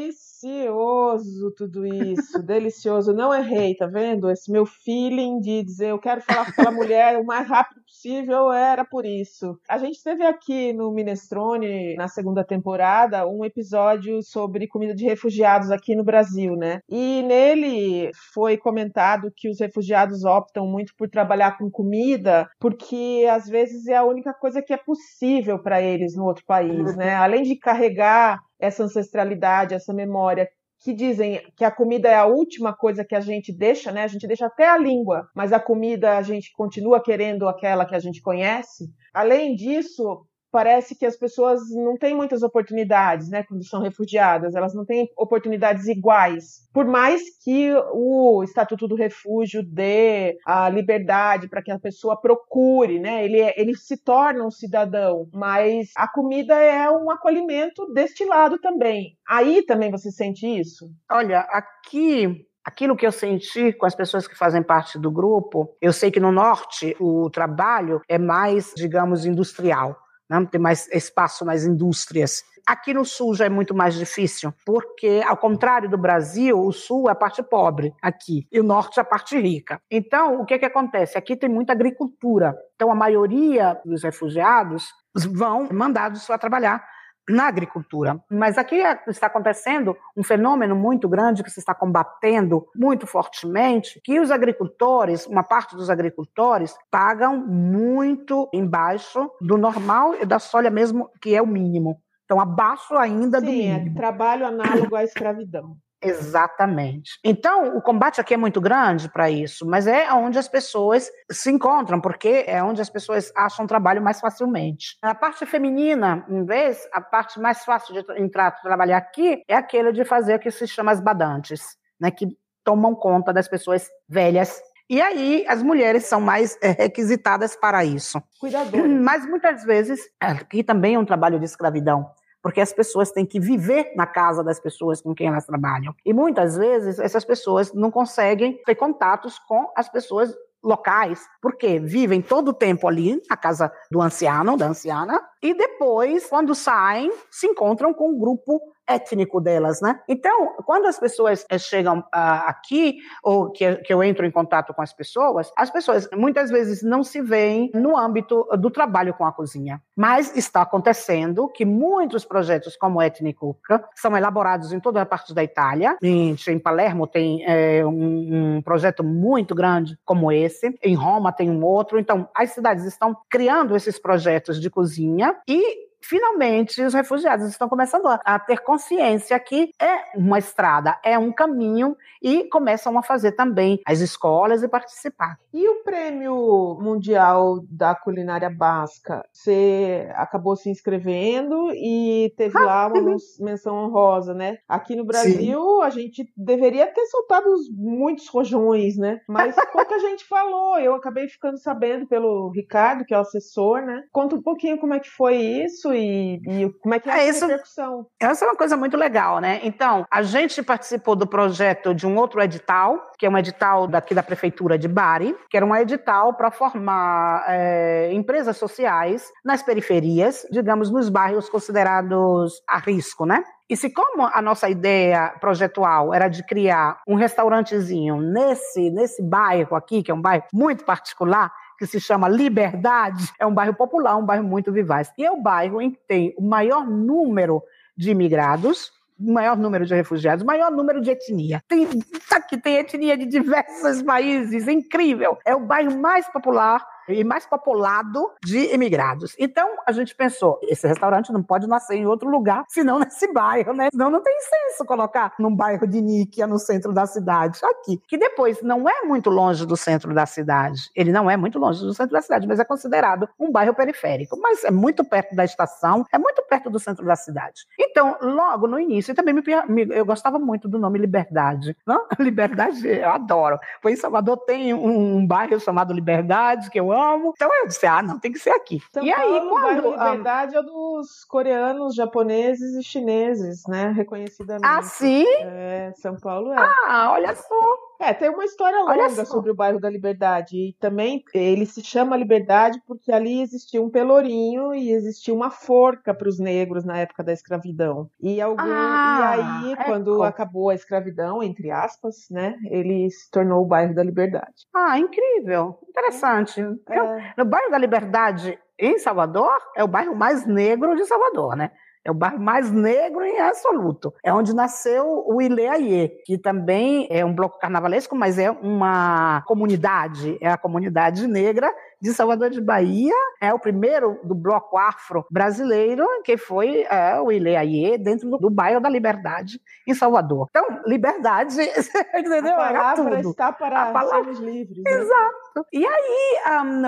[0.45, 3.13] Delicioso tudo isso, delicioso.
[3.13, 4.29] Não errei, tá vendo?
[4.29, 8.51] Esse meu feeling de dizer eu quero falar com aquela mulher o mais rápido possível
[8.51, 9.57] era por isso.
[9.67, 15.71] A gente teve aqui no Minestrone, na segunda temporada, um episódio sobre comida de refugiados
[15.71, 16.79] aqui no Brasil, né?
[16.87, 23.47] E nele foi comentado que os refugiados optam muito por trabalhar com comida, porque às
[23.47, 27.15] vezes é a única coisa que é possível para eles no outro país, né?
[27.15, 30.49] Além de carregar essa ancestralidade, essa memória
[30.79, 34.03] que dizem que a comida é a última coisa que a gente deixa, né?
[34.03, 37.95] A gente deixa até a língua, mas a comida a gente continua querendo aquela que
[37.95, 38.85] a gente conhece.
[39.13, 44.73] Além disso, parece que as pessoas não têm muitas oportunidades, né, quando são refugiadas, elas
[44.73, 46.65] não têm oportunidades iguais.
[46.73, 52.99] Por mais que o Estatuto do Refúgio dê a liberdade para que a pessoa procure,
[52.99, 58.23] né, ele, é, ele se torna um cidadão, mas a comida é um acolhimento deste
[58.23, 59.17] lado também.
[59.27, 60.89] Aí também você sente isso?
[61.11, 65.93] Olha, aqui Aquilo que eu senti com as pessoas que fazem parte do grupo, eu
[65.93, 69.95] sei que no norte o trabalho é mais, digamos, industrial
[70.29, 70.47] né?
[70.51, 72.43] tem mais espaço nas indústrias.
[72.67, 77.07] Aqui no Sul já é muito mais difícil, porque, ao contrário do Brasil, o Sul
[77.07, 79.79] é a parte pobre aqui e o Norte é a parte rica.
[79.89, 81.15] Então, o que, que acontece?
[81.15, 82.57] Aqui tem muita agricultura.
[82.73, 86.83] Então, a maioria dos refugiados vão mandados para trabalhar
[87.29, 88.19] na agricultura.
[88.29, 93.99] Mas aqui é, está acontecendo um fenômeno muito grande que se está combatendo muito fortemente,
[94.03, 100.69] que os agricultores, uma parte dos agricultores, pagam muito embaixo do normal e da soja
[100.69, 101.99] mesmo, que é o mínimo.
[102.25, 103.91] Então, abaixo ainda Sim, do mínimo.
[103.91, 105.77] É trabalho análogo à escravidão.
[106.07, 107.19] Exatamente.
[107.23, 111.51] Então, o combate aqui é muito grande para isso, mas é onde as pessoas se
[111.51, 114.97] encontram, porque é onde as pessoas acham trabalho mais facilmente.
[115.01, 119.91] A parte feminina, em vez, a parte mais fácil de entrar trabalhar aqui é aquela
[119.91, 122.27] de fazer o que se chama as badantes, né, que
[122.63, 128.21] tomam conta das pessoas velhas e aí as mulheres são mais é, requisitadas para isso.
[128.39, 128.85] Cuidador.
[128.87, 132.07] Mas muitas vezes aqui também é um trabalho de escravidão
[132.45, 135.95] porque as pessoas têm que viver na casa das pessoas com quem elas trabalham.
[136.05, 140.31] E muitas vezes essas pessoas não conseguem ter contatos com as pessoas
[140.63, 146.27] locais, porque vivem todo o tempo ali na casa do anciano, da anciana, e depois,
[146.27, 149.99] quando saem, se encontram com um grupo étnico delas, né?
[150.07, 152.05] Então, quando as pessoas eh, chegam uh,
[152.45, 156.83] aqui, ou que, que eu entro em contato com as pessoas, as pessoas muitas vezes
[156.83, 159.81] não se veem no âmbito do trabalho com a cozinha.
[159.95, 163.57] Mas está acontecendo que muitos projetos como Etnico
[163.95, 165.97] são elaborados em toda a parte da Itália.
[166.01, 171.49] Em, em Palermo tem é, um, um projeto muito grande como esse, em Roma tem
[171.49, 171.99] um outro.
[171.99, 178.05] Então, as cidades estão criando esses projetos de cozinha e finalmente os refugiados estão começando
[178.07, 183.79] a ter consciência que é uma estrada, é um caminho e começam a fazer também
[183.85, 185.37] as escolas e participar.
[185.53, 192.87] E o prêmio mundial da culinária basca, você acabou se inscrevendo e teve ah, lá
[192.87, 193.17] uma uhum.
[193.39, 194.57] menção honrosa, né?
[194.67, 195.83] Aqui no Brasil Sim.
[195.83, 199.19] a gente deveria ter soltado muitos rojões, né?
[199.27, 200.77] Mas pouca gente falou.
[200.79, 204.03] Eu acabei ficando sabendo pelo Ricardo, que é o assessor, né?
[204.11, 207.15] Conta um pouquinho como é que foi isso e, e como é que é, é
[207.15, 208.05] a isso, repercussão.
[208.19, 209.59] Essa é uma coisa muito legal, né?
[209.63, 214.13] Então, a gente participou do projeto de um outro edital, que é um edital daqui
[214.13, 220.45] da prefeitura de Bari, que era um edital para formar é, empresas sociais nas periferias,
[220.51, 223.43] digamos, nos bairros considerados a risco, né?
[223.67, 229.75] E se como a nossa ideia projetual era de criar um restaurantezinho nesse nesse bairro
[229.75, 234.15] aqui, que é um bairro muito particular, que se chama Liberdade, é um bairro popular,
[234.17, 235.11] um bairro muito vivaz.
[235.17, 237.61] E é o bairro em que tem o maior número
[237.95, 241.63] de imigrados, o maior número de refugiados, o maior número de etnia.
[241.67, 241.87] Tem,
[242.31, 245.37] aqui tem etnia de diversos países, incrível.
[245.45, 249.35] É o bairro mais popular e mais populado de imigrados.
[249.39, 253.73] Então, a gente pensou, esse restaurante não pode nascer em outro lugar, senão nesse bairro,
[253.73, 253.89] né?
[253.91, 258.01] Senão não tem senso colocar num bairro de Níquia, no centro da cidade, aqui.
[258.07, 260.89] Que depois não é muito longe do centro da cidade.
[260.95, 264.37] Ele não é muito longe do centro da cidade, mas é considerado um bairro periférico.
[264.39, 267.65] Mas é muito perto da estação, é muito perto do centro da cidade.
[267.79, 271.75] Então, logo no início, também me, me, eu gostava muito do nome Liberdade.
[271.85, 272.05] Não?
[272.19, 273.59] Liberdade, eu adoro.
[273.81, 276.94] Pois em Salvador tem um, um bairro chamado Liberdade, que eu amo.
[277.35, 278.81] Então eu disse, ah, não, tem que ser aqui.
[278.93, 279.93] São e aí, quando.
[279.93, 283.91] A liberdade é dos coreanos, japoneses e chineses, né?
[283.91, 284.65] Reconhecidamente.
[284.65, 285.25] Ah, sim?
[285.41, 286.57] É, São Paulo é.
[286.57, 287.84] Ah, olha só.
[287.99, 290.57] É, tem uma história longa sobre o bairro da Liberdade.
[290.57, 296.13] E também ele se chama Liberdade porque ali existia um pelourinho e existia uma forca
[296.13, 298.09] para os negros na época da escravidão.
[298.21, 303.29] E, algum, ah, e aí, é quando acabou a escravidão, entre aspas, né, ele se
[303.31, 304.67] tornou o bairro da Liberdade.
[304.73, 305.79] Ah, incrível.
[305.87, 306.61] Interessante.
[306.61, 306.99] É.
[306.99, 307.05] Eu,
[307.37, 311.71] no bairro da Liberdade, em Salvador, é o bairro mais negro de Salvador, né?
[312.05, 314.13] É o bairro mais negro em absoluto.
[314.23, 320.37] É onde nasceu o Ileaie, que também é um bloco carnavalesco, mas é uma comunidade,
[320.39, 321.73] é a comunidade negra
[322.05, 327.31] de Salvador de Bahia, é o primeiro do bloco afro brasileiro, que foi é, o
[327.31, 330.47] Ileaie, dentro do, do, bairro da Liberdade, em Salvador.
[330.51, 331.57] Então, liberdade,
[332.15, 332.53] entendeu?
[332.53, 334.23] A palavra está para a palavra...
[334.23, 334.83] sermos livres.
[334.83, 334.91] Né?
[334.91, 335.65] Exato.
[335.73, 336.41] E aí,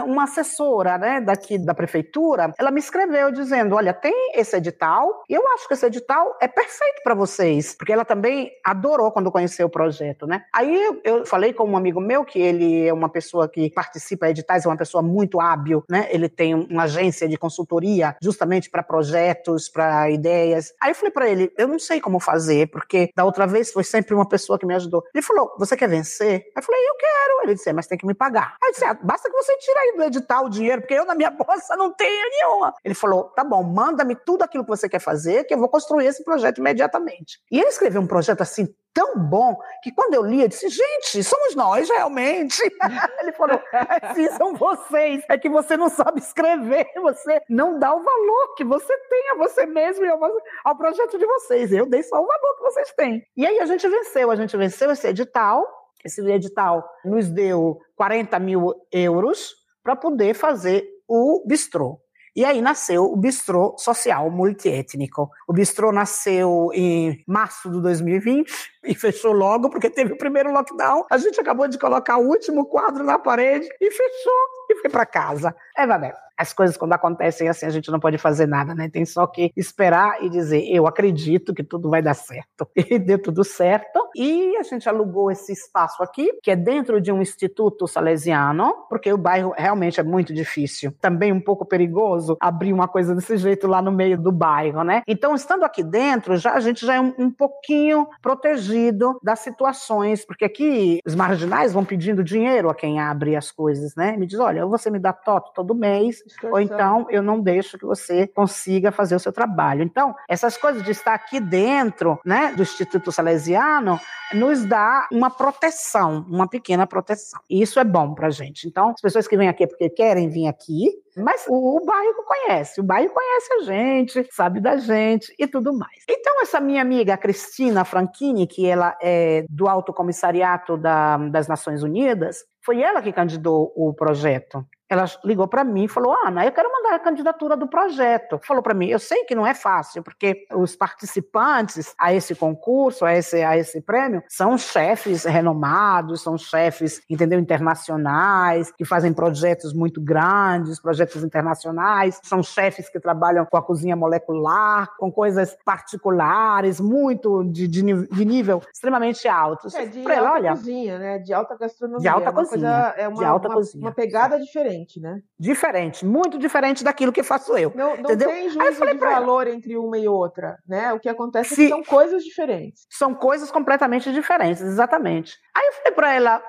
[0.05, 5.33] uma assessora né, daqui da prefeitura, ela me escreveu dizendo, olha, tem esse edital, e
[5.33, 9.65] eu acho que esse edital é perfeito para vocês, porque ela também adorou quando conheceu
[9.65, 10.43] o projeto, né?
[10.53, 14.27] Aí eu, eu falei com um amigo meu, que ele é uma pessoa que participa
[14.27, 16.07] de editais, é uma pessoa muito hábil, né?
[16.11, 20.73] Ele tem uma agência de consultoria justamente para projetos, para ideias.
[20.81, 23.83] Aí eu falei para ele, eu não sei como fazer, porque da outra vez foi
[23.83, 25.03] sempre uma pessoa que me ajudou.
[25.13, 26.27] Ele falou, você quer vencer?
[26.27, 27.43] Aí eu falei, eu quero.
[27.43, 28.55] Ele disse, é, mas tem que me pagar.
[28.61, 31.05] Aí eu disse, ah, basta que você tire aí do edital o dinheiro, porque eu
[31.05, 32.73] na minha bolsa não tenho nenhuma.
[32.83, 36.05] Ele falou, tá bom, manda-me tudo aquilo que você quer fazer, que eu vou construir
[36.05, 37.39] esse projeto imediatamente.
[37.51, 41.23] E ele escreveu um projeto assim tão bom que quando eu li, eu disse, gente,
[41.23, 42.61] somos nós realmente.
[43.21, 45.23] Ele falou, é, são vocês.
[45.29, 49.35] É que você não sabe escrever, você não dá o valor que você tem a
[49.35, 50.19] você mesmo e ao,
[50.65, 51.71] ao projeto de vocês.
[51.71, 53.23] Eu dei só o valor que vocês têm.
[53.35, 55.65] E aí a gente venceu, a gente venceu esse edital.
[56.03, 61.99] Esse edital nos deu 40 mil euros para poder fazer o bistrô.
[62.37, 65.27] E aí nasceu o Bistrô Social Multiétnico.
[65.47, 68.51] O Bistrô nasceu em março de 2020
[68.83, 71.03] e fechou logo porque teve o primeiro lockdown.
[71.09, 75.05] A gente acabou de colocar o último quadro na parede e fechou e foi para
[75.05, 75.55] casa.
[75.75, 78.87] É, Valéria as coisas quando acontecem assim, a gente não pode fazer nada, né?
[78.87, 82.67] Tem só que esperar e dizer, eu acredito que tudo vai dar certo.
[82.89, 83.99] E deu tudo certo.
[84.15, 89.11] E a gente alugou esse espaço aqui, que é dentro de um instituto salesiano, porque
[89.11, 90.93] o bairro realmente é muito difícil.
[91.01, 95.01] Também um pouco perigoso abrir uma coisa desse jeito lá no meio do bairro, né?
[95.07, 100.25] Então, estando aqui dentro, já a gente já é um, um pouquinho protegido das situações,
[100.25, 104.15] porque aqui os marginais vão pedindo dinheiro a quem abre as coisas, né?
[104.15, 107.85] Me diz, olha, você me dá toto todo mês, ou então eu não deixo que
[107.85, 109.83] você consiga fazer o seu trabalho.
[109.83, 113.99] Então, essas coisas de estar aqui dentro né, do Instituto Salesiano
[114.33, 117.39] nos dá uma proteção, uma pequena proteção.
[117.49, 118.67] E isso é bom para a gente.
[118.67, 122.23] Então, as pessoas que vêm aqui é porque querem vir aqui, mas o, o bairro
[122.25, 126.03] conhece, o bairro conhece a gente, sabe da gente e tudo mais.
[126.07, 131.81] Então, essa minha amiga Cristina Franchini, que ela é do Alto Comissariato da, das Nações
[131.81, 134.67] Unidas, foi ela que candidou o projeto.
[134.89, 138.39] Ela ligou para mim e falou: Ana, eu quero mandar a candidatura do projeto.
[138.43, 143.05] Falou para mim: eu sei que não é fácil, porque os participantes a esse concurso,
[143.05, 149.73] a esse, a esse prêmio, são chefes renomados, são chefes, entendeu, internacionais, que fazem projetos
[149.73, 156.79] muito grandes, projetos internacionais, são chefes que trabalham com a cozinha molecular, com coisas particulares,
[156.79, 159.67] muito de, de, de nível extremamente alto.
[159.75, 161.19] É, de alta olha, cozinha, né?
[161.19, 162.01] De alta gastronomia.
[162.01, 162.49] De alta é cozinha.
[162.49, 163.83] Coisa, é uma, de alta uma, cozinha.
[163.83, 165.21] uma pegada diferente, né?
[165.39, 167.71] Diferente, muito diferente daquilo que faço eu.
[167.75, 169.55] Não, não tem juízo de valor ela.
[169.55, 170.93] entre uma e outra, né?
[170.93, 172.85] O que acontece Se, é que são coisas diferentes.
[172.89, 175.35] São coisas completamente diferentes, exatamente.
[175.55, 176.43] Aí eu falei para ela,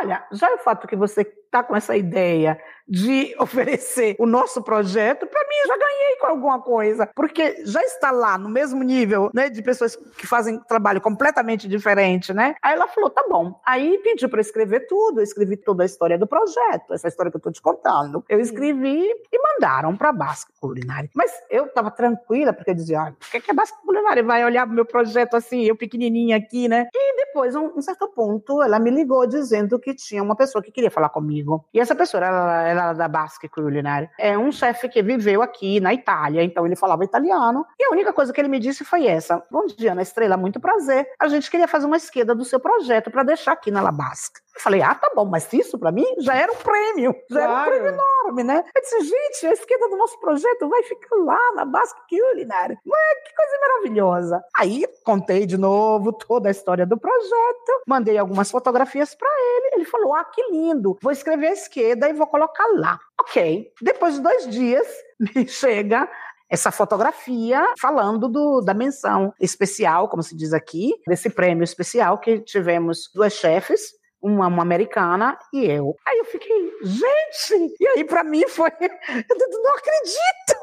[0.00, 4.62] olha, já é o fato que você está com essa ideia de oferecer o nosso
[4.62, 9.30] projeto, para mim já ganhei com alguma coisa, porque já está lá no mesmo nível,
[9.34, 12.54] né, de pessoas que fazem trabalho completamente diferente, né?
[12.62, 13.60] Aí ela falou, tá bom.
[13.66, 17.36] Aí pediu para escrever tudo, eu escrevi toda a história do projeto, essa história que
[17.36, 18.24] eu estou te contando.
[18.28, 21.10] Eu escrevi e mandaram para a Basca Culinária.
[21.14, 24.44] Mas eu estava tranquila, porque eu dizia, ah, por que, que a Basca Culinária vai
[24.44, 26.88] olhar o meu projeto assim, eu pequenininha aqui, né?
[26.94, 30.72] E depois, um, um certo ponto, ela me ligou dizendo que tinha uma pessoa que
[30.72, 31.39] queria falar comigo.
[31.72, 34.10] E essa pessoa, era da Basque Culinária.
[34.18, 37.64] É um chefe que viveu aqui na Itália, então ele falava italiano.
[37.78, 40.60] E a única coisa que ele me disse foi essa: Bom dia, Ana Estrela, muito
[40.60, 41.06] prazer.
[41.18, 44.40] A gente queria fazer uma esquerda do seu projeto para deixar aqui na La Basque.
[44.54, 47.50] Eu falei, ah, tá bom, mas isso para mim já era um prêmio, já claro.
[47.50, 48.64] era um prêmio enorme, né?
[48.74, 52.78] Eu disse, gente, a esquerda do nosso projeto vai ficar lá na Basque Culinária.
[52.86, 54.42] Ué, que coisa maravilhosa.
[54.56, 59.76] Aí contei de novo toda a história do projeto, mandei algumas fotografias para ele.
[59.76, 62.98] Ele falou, ah, que lindo, vou escrever a esquerda e vou colocar lá.
[63.20, 63.72] Ok.
[63.80, 64.86] Depois de dois dias,
[65.34, 66.08] me chega
[66.50, 72.40] essa fotografia falando do, da menção especial, como se diz aqui, desse prêmio especial que
[72.40, 73.92] tivemos duas chefes,
[74.22, 75.96] uma, uma, americana e eu.
[76.06, 77.74] Aí eu fiquei, gente!
[77.80, 80.60] E aí para mim foi, eu não acredito!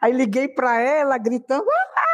[0.00, 2.10] Aí liguei para ela gritando, ah,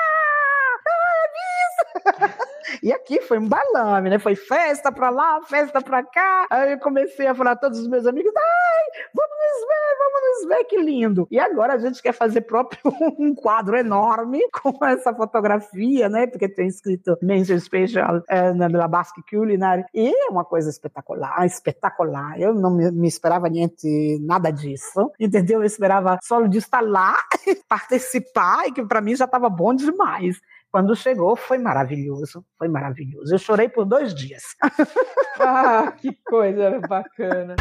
[2.82, 4.18] e aqui foi um balame, né?
[4.18, 6.46] Foi festa pra lá, festa pra cá.
[6.50, 10.20] Aí eu comecei a falar a todos os meus amigos: ai, vamos nos ver, vamos
[10.22, 11.26] nos ver, que lindo.
[11.30, 12.80] E agora a gente quer fazer próprio
[13.18, 16.26] um quadro enorme com essa fotografia, né?
[16.26, 19.84] Porque tem escrito Mention Special é, na Basque Culinary.
[19.94, 22.40] E é uma coisa espetacular, espetacular.
[22.40, 25.60] Eu não me, me esperava niente, nada disso, entendeu?
[25.60, 27.16] Eu esperava só de estar lá,
[27.68, 30.36] participar, e que para mim já estava bom demais.
[30.70, 33.34] Quando chegou, foi maravilhoso, foi maravilhoso.
[33.34, 34.42] Eu chorei por dois dias.
[35.40, 37.56] ah, que coisa bacana.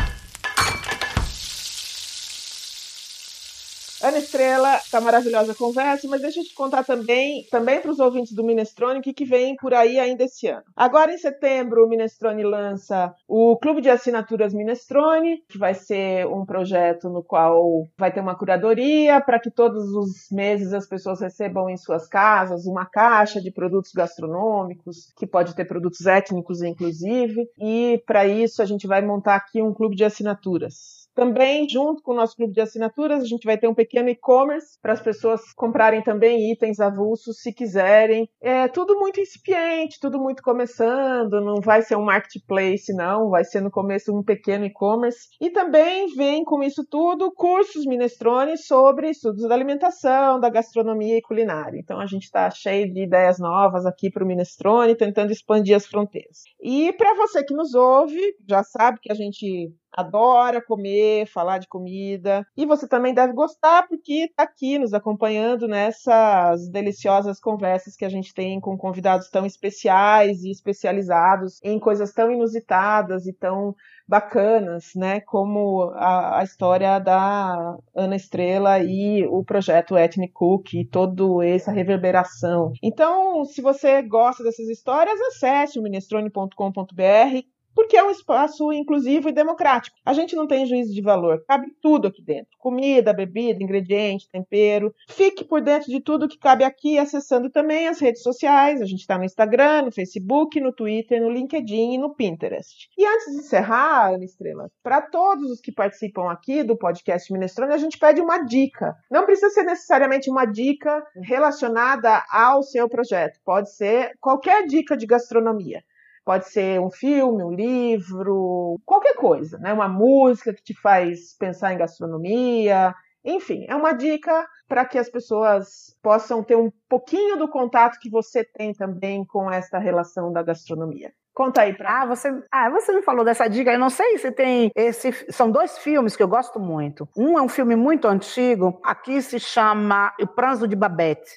[4.06, 8.00] Ana Estrela, tá maravilhosa a conversa, mas deixa eu te contar também, também para os
[8.00, 10.62] ouvintes do Minestrone, o que, que vem por aí ainda esse ano.
[10.76, 16.46] Agora, em setembro, o Minestrone lança o Clube de Assinaturas Minestrone, que vai ser um
[16.46, 21.68] projeto no qual vai ter uma curadoria para que todos os meses as pessoas recebam
[21.68, 28.00] em suas casas uma caixa de produtos gastronômicos, que pode ter produtos étnicos, inclusive, e
[28.06, 31.05] para isso a gente vai montar aqui um clube de assinaturas.
[31.16, 34.78] Também, junto com o nosso clube de assinaturas, a gente vai ter um pequeno e-commerce
[34.82, 38.30] para as pessoas comprarem também itens avulsos se quiserem.
[38.42, 43.62] É tudo muito incipiente, tudo muito começando, não vai ser um marketplace, não, vai ser
[43.62, 45.30] no começo um pequeno e-commerce.
[45.40, 51.22] E também vem com isso tudo cursos minestrone sobre estudos da alimentação, da gastronomia e
[51.22, 51.80] culinária.
[51.80, 55.86] Então a gente está cheio de ideias novas aqui para o minestrone, tentando expandir as
[55.86, 56.44] fronteiras.
[56.62, 61.68] E para você que nos ouve, já sabe que a gente adora comer, falar de
[61.68, 62.46] comida.
[62.56, 68.10] E você também deve gostar porque está aqui nos acompanhando nessas deliciosas conversas que a
[68.10, 73.76] gente tem com convidados tão especiais e especializados em coisas tão inusitadas e tão
[74.08, 80.86] bacanas, né, como a, a, história da Ana Estrela e o projeto Ethnic Cook e
[80.86, 82.72] toda essa reverberação.
[82.84, 87.46] Então, se você gosta dessas histórias, acesse o minestrone.com.br,
[87.76, 89.98] porque é um espaço inclusivo e democrático.
[90.06, 94.94] A gente não tem juízo de valor, cabe tudo aqui dentro: comida, bebida, ingrediente, tempero.
[95.10, 98.82] Fique por dentro de tudo que cabe aqui, acessando também as redes sociais.
[98.82, 102.90] A gente está no Instagram, no Facebook, no Twitter, no LinkedIn e no Pinterest.
[102.98, 107.74] E antes de encerrar, Ana Estrela, para todos os que participam aqui do podcast Minestrone,
[107.74, 108.96] a gente pede uma dica.
[109.12, 115.06] Não precisa ser necessariamente uma dica relacionada ao seu projeto, pode ser qualquer dica de
[115.06, 115.84] gastronomia.
[116.26, 119.72] Pode ser um filme, um livro, qualquer coisa, né?
[119.72, 122.94] Uma música que te faz pensar em gastronomia.
[123.24, 128.10] Enfim, é uma dica para que as pessoas possam ter um pouquinho do contato que
[128.10, 131.12] você tem também com essa relação da gastronomia.
[131.34, 133.72] Conta aí pra Ah, você, ah, você me falou dessa dica.
[133.72, 135.12] Eu não sei se tem esse.
[135.30, 137.08] São dois filmes que eu gosto muito.
[137.16, 138.80] Um é um filme muito antigo.
[138.84, 141.30] Aqui se chama O Pranzo de Babette,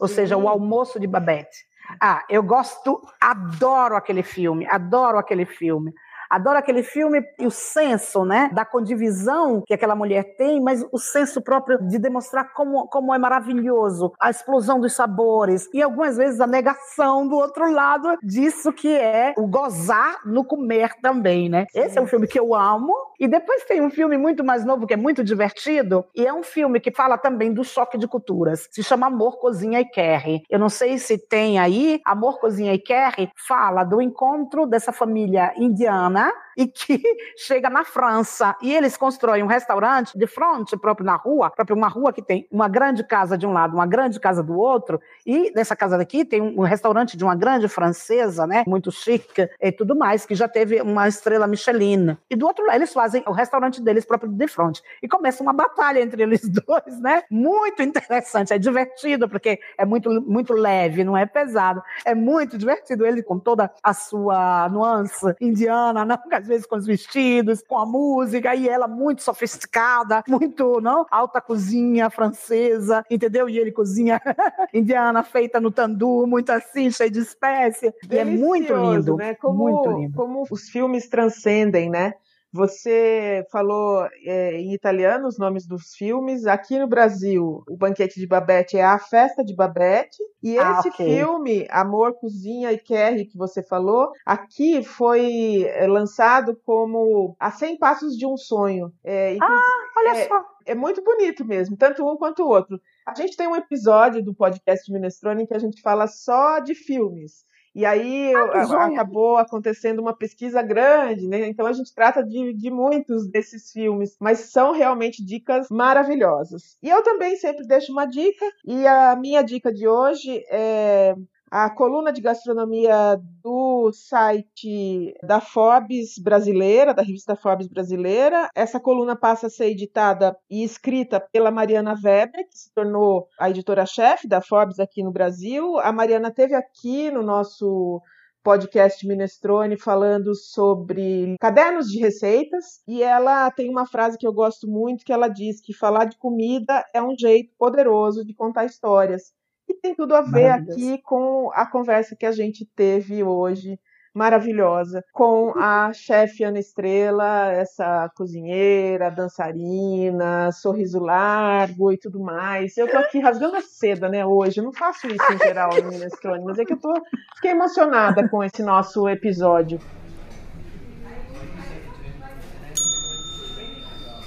[0.00, 0.14] ou Sim.
[0.14, 1.70] seja, O Almoço de Babette.
[2.00, 5.92] Ah, eu gosto, adoro aquele filme, adoro aquele filme.
[6.32, 10.96] Adoro aquele filme e o senso, né, da condivisão que aquela mulher tem, mas o
[10.96, 16.40] senso próprio de demonstrar como, como é maravilhoso, a explosão dos sabores e algumas vezes
[16.40, 21.66] a negação do outro lado disso que é o gozar no comer também, né?
[21.74, 22.94] Esse é um filme que eu amo.
[23.20, 26.42] E depois tem um filme muito mais novo que é muito divertido e é um
[26.42, 28.68] filme que fala também do choque de culturas.
[28.70, 30.42] Se chama Amor, Cozinha e Kerry.
[30.48, 32.00] Eu não sei se tem aí.
[32.06, 36.21] Amor, Cozinha e Kerry fala do encontro dessa família indiana
[36.56, 37.00] e que
[37.36, 41.88] chega na França e eles constroem um restaurante de frente próprio na rua, próprio uma
[41.88, 45.00] rua que tem uma grande casa de um lado, uma grande casa do outro.
[45.26, 49.72] E nessa casa daqui tem um restaurante de uma grande francesa, né, muito chique e
[49.72, 52.16] tudo mais que já teve uma estrela Michelin.
[52.30, 55.52] E do outro lado eles fazem o restaurante deles próprio de frente e começa uma
[55.52, 57.22] batalha entre eles dois, né?
[57.30, 63.06] Muito interessante, é divertido porque é muito muito leve, não é pesado, é muito divertido
[63.06, 66.22] ele com toda a sua nuance indiana, não?
[66.32, 71.06] às vezes com os vestidos, com a música, e ela muito sofisticada, muito, não?
[71.10, 73.48] Alta cozinha francesa, entendeu?
[73.48, 74.20] E ele cozinha
[74.72, 77.92] indiana feita no tandu, muito assim, cheio de espécie.
[78.10, 79.34] E é muito lindo, né?
[79.34, 80.16] Como, muito lindo.
[80.16, 82.14] como os filmes transcendem, né?
[82.52, 86.46] Você falou é, em italiano os nomes dos filmes.
[86.46, 90.18] Aqui no Brasil, o Banquete de Babette é A Festa de Babette.
[90.42, 91.06] E Ah, esse ok.
[91.06, 97.78] filme, Amor, Cozinha e Kerry, que você falou, aqui foi é, lançado como A 100
[97.78, 98.92] Passos de um Sonho.
[99.02, 99.62] É, inclusive,
[99.96, 100.44] Olha é, só.
[100.66, 102.78] é muito bonito mesmo, tanto um quanto o outro.
[103.06, 107.44] A gente tem um episódio do podcast Minestrone que a gente fala só de filmes.
[107.74, 108.86] E aí eu- que a- joia.
[108.86, 111.46] acabou acontecendo uma pesquisa grande, né?
[111.48, 116.76] Então a gente trata de, de muitos desses filmes, mas são realmente dicas maravilhosas.
[116.82, 121.14] E eu também sempre deixo uma dica, e a minha dica de hoje é
[121.54, 128.48] a coluna de gastronomia do site da Forbes brasileira, da revista Forbes brasileira.
[128.54, 133.50] Essa coluna passa a ser editada e escrita pela Mariana Weber, que se tornou a
[133.50, 135.78] editora-chefe da Forbes aqui no Brasil.
[135.80, 138.00] A Mariana teve aqui no nosso
[138.42, 144.66] podcast Minestrone falando sobre cadernos de receitas e ela tem uma frase que eu gosto
[144.66, 149.34] muito que ela diz que falar de comida é um jeito poderoso de contar histórias.
[149.68, 153.78] E tem tudo a ver aqui com a conversa que a gente teve hoje,
[154.14, 162.76] maravilhosa, com a chefe Ana Estrela, essa cozinheira, dançarina, sorriso largo e tudo mais.
[162.76, 164.60] Eu tô aqui rasgando a seda, né, hoje.
[164.60, 166.92] Eu não faço isso em geral no Minestrone, mas é que eu tô,
[167.36, 169.78] fiquei emocionada com esse nosso episódio.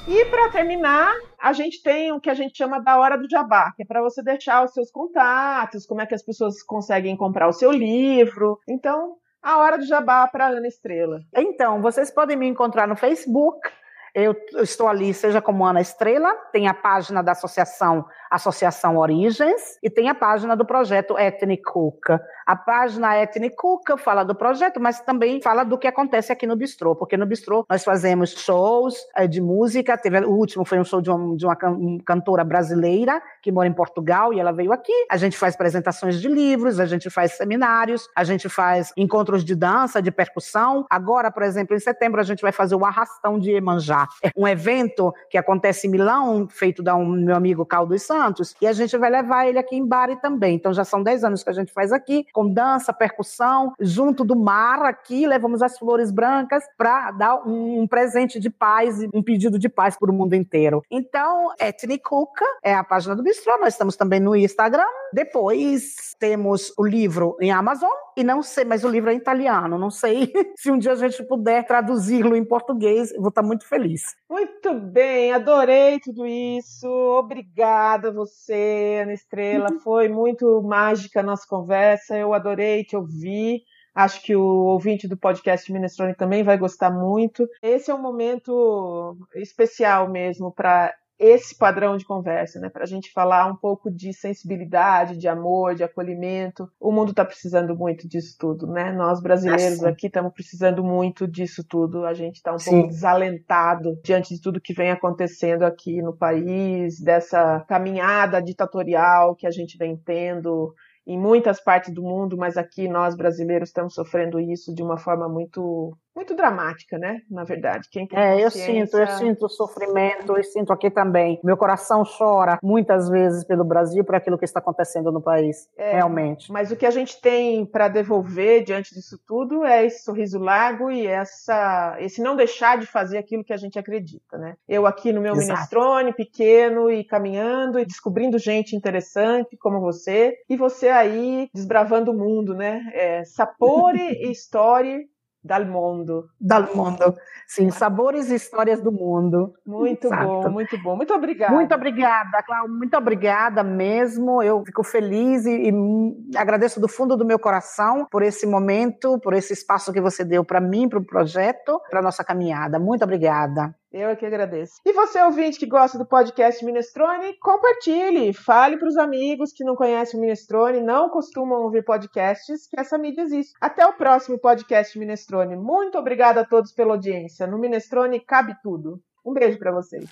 [0.08, 3.72] E para terminar, a gente tem o que a gente chama da hora do jabá,
[3.76, 7.48] que é para você deixar os seus contatos, como é que as pessoas conseguem comprar
[7.48, 8.60] o seu livro.
[8.70, 11.22] Então, a hora do jabá para Ana Estrela.
[11.36, 13.68] Então, vocês podem me encontrar no Facebook.
[14.14, 19.90] Eu estou ali, seja como Ana Estrela, tem a página da associação Associação Origens e
[19.90, 22.10] tem a página do projeto Ethnic Cook.
[22.46, 26.56] A página Ethnic Cook fala do projeto, mas também fala do que acontece aqui no
[26.56, 29.98] Bistrô, porque no Bistrô nós fazemos shows eh, de música.
[29.98, 33.52] Teve, o último foi um show de uma, de uma can- um cantora brasileira que
[33.52, 34.94] mora em Portugal e ela veio aqui.
[35.10, 39.56] A gente faz apresentações de livros, a gente faz seminários, a gente faz encontros de
[39.56, 40.86] dança, de percussão.
[40.90, 44.08] Agora, por exemplo, em setembro a gente vai fazer o Arrastão de Iemanjá.
[44.24, 48.68] É um evento que acontece em Milão, feito da um meu amigo Caldo Santos, e
[48.68, 50.56] a gente vai levar ele aqui em Bari também.
[50.56, 54.36] Então já são 10 anos que a gente faz aqui, com dança, percussão, junto do
[54.36, 59.24] mar aqui, levamos as flores brancas para dar um, um presente de paz, e um
[59.24, 60.84] pedido de paz para o mundo inteiro.
[60.92, 64.84] Então, Ethnic Cook é a página do Bistrô, nós estamos também no Instagram.
[65.14, 69.90] Depois temos o livro em Amazon, e não sei, mas o livro é italiano, não
[69.90, 74.14] sei se um dia a gente puder traduzi-lo em português, vou estar muito feliz.
[74.30, 76.88] Muito bem, adorei tudo isso.
[76.88, 79.70] Obrigada a você, Ana Estrela.
[79.84, 82.18] Foi muito mágica a nossa conversa.
[82.18, 83.62] Eu adorei te ouvir.
[83.94, 87.48] Acho que o ouvinte do podcast Minestrone também vai gostar muito.
[87.62, 92.70] Esse é um momento especial mesmo para esse padrão de conversa, né?
[92.70, 96.70] Para a gente falar um pouco de sensibilidade, de amor, de acolhimento.
[96.80, 98.92] O mundo está precisando muito disso tudo, né?
[98.92, 99.88] Nós brasileiros sim.
[99.88, 102.06] aqui estamos precisando muito disso tudo.
[102.06, 102.72] A gente está um Sim.
[102.72, 109.48] pouco desalentado diante de tudo que vem acontecendo aqui no país, dessa caminhada ditatorial que
[109.48, 110.74] a gente vem tendo
[111.06, 115.30] em muitas partes do mundo, mas aqui nós brasileiros estamos sofrendo isso de uma forma
[115.30, 117.22] muito muito dramática, né?
[117.30, 121.42] Na verdade, quem tem É, eu sinto, eu sinto o sofrimento, eu sinto aqui também.
[121.44, 125.96] Meu coração chora muitas vezes pelo Brasil por aquilo que está acontecendo no país, é,
[125.96, 126.50] realmente.
[126.50, 130.90] Mas o que a gente tem para devolver diante disso tudo é esse sorriso largo
[130.90, 134.56] e essa esse não deixar de fazer aquilo que a gente acredita, né?
[134.70, 135.52] Eu aqui no meu Exato.
[135.52, 142.18] minestrone, pequeno e caminhando e descobrindo gente interessante como você, e você aí desbravando o
[142.18, 142.84] mundo, né?
[142.94, 145.08] É, sapore e story
[145.46, 146.28] Dal mundo.
[146.42, 147.16] Dal mundo.
[147.46, 149.54] Sim, sabores e histórias do mundo.
[149.64, 150.26] Muito Exato.
[150.26, 150.96] bom, muito bom.
[150.96, 151.54] Muito obrigada.
[151.54, 152.76] Muito obrigada, Cláudia.
[152.76, 154.42] Muito obrigada mesmo.
[154.42, 159.36] Eu fico feliz e, e, agradeço do fundo do meu coração por esse momento, por
[159.36, 162.80] esse espaço que você deu para mim, para o projeto, para nossa caminhada.
[162.80, 163.76] Muito obrigada.
[163.98, 164.82] Eu é que agradeço.
[164.86, 169.74] E você, ouvinte que gosta do podcast Minestrone, compartilhe, fale para os amigos que não
[169.74, 173.54] conhecem o Minestrone, não costumam ouvir podcasts, que essa mídia existe.
[173.62, 175.56] Até o próximo podcast Minestrone.
[175.56, 177.48] Muito obrigada a todos pela audiência.
[177.48, 179.00] No Minestrone cabe tudo.
[179.26, 180.10] Um beijo para vocês.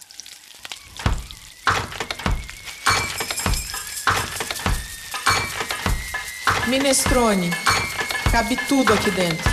[6.70, 7.50] Minestrone,
[8.32, 9.53] cabe tudo aqui dentro.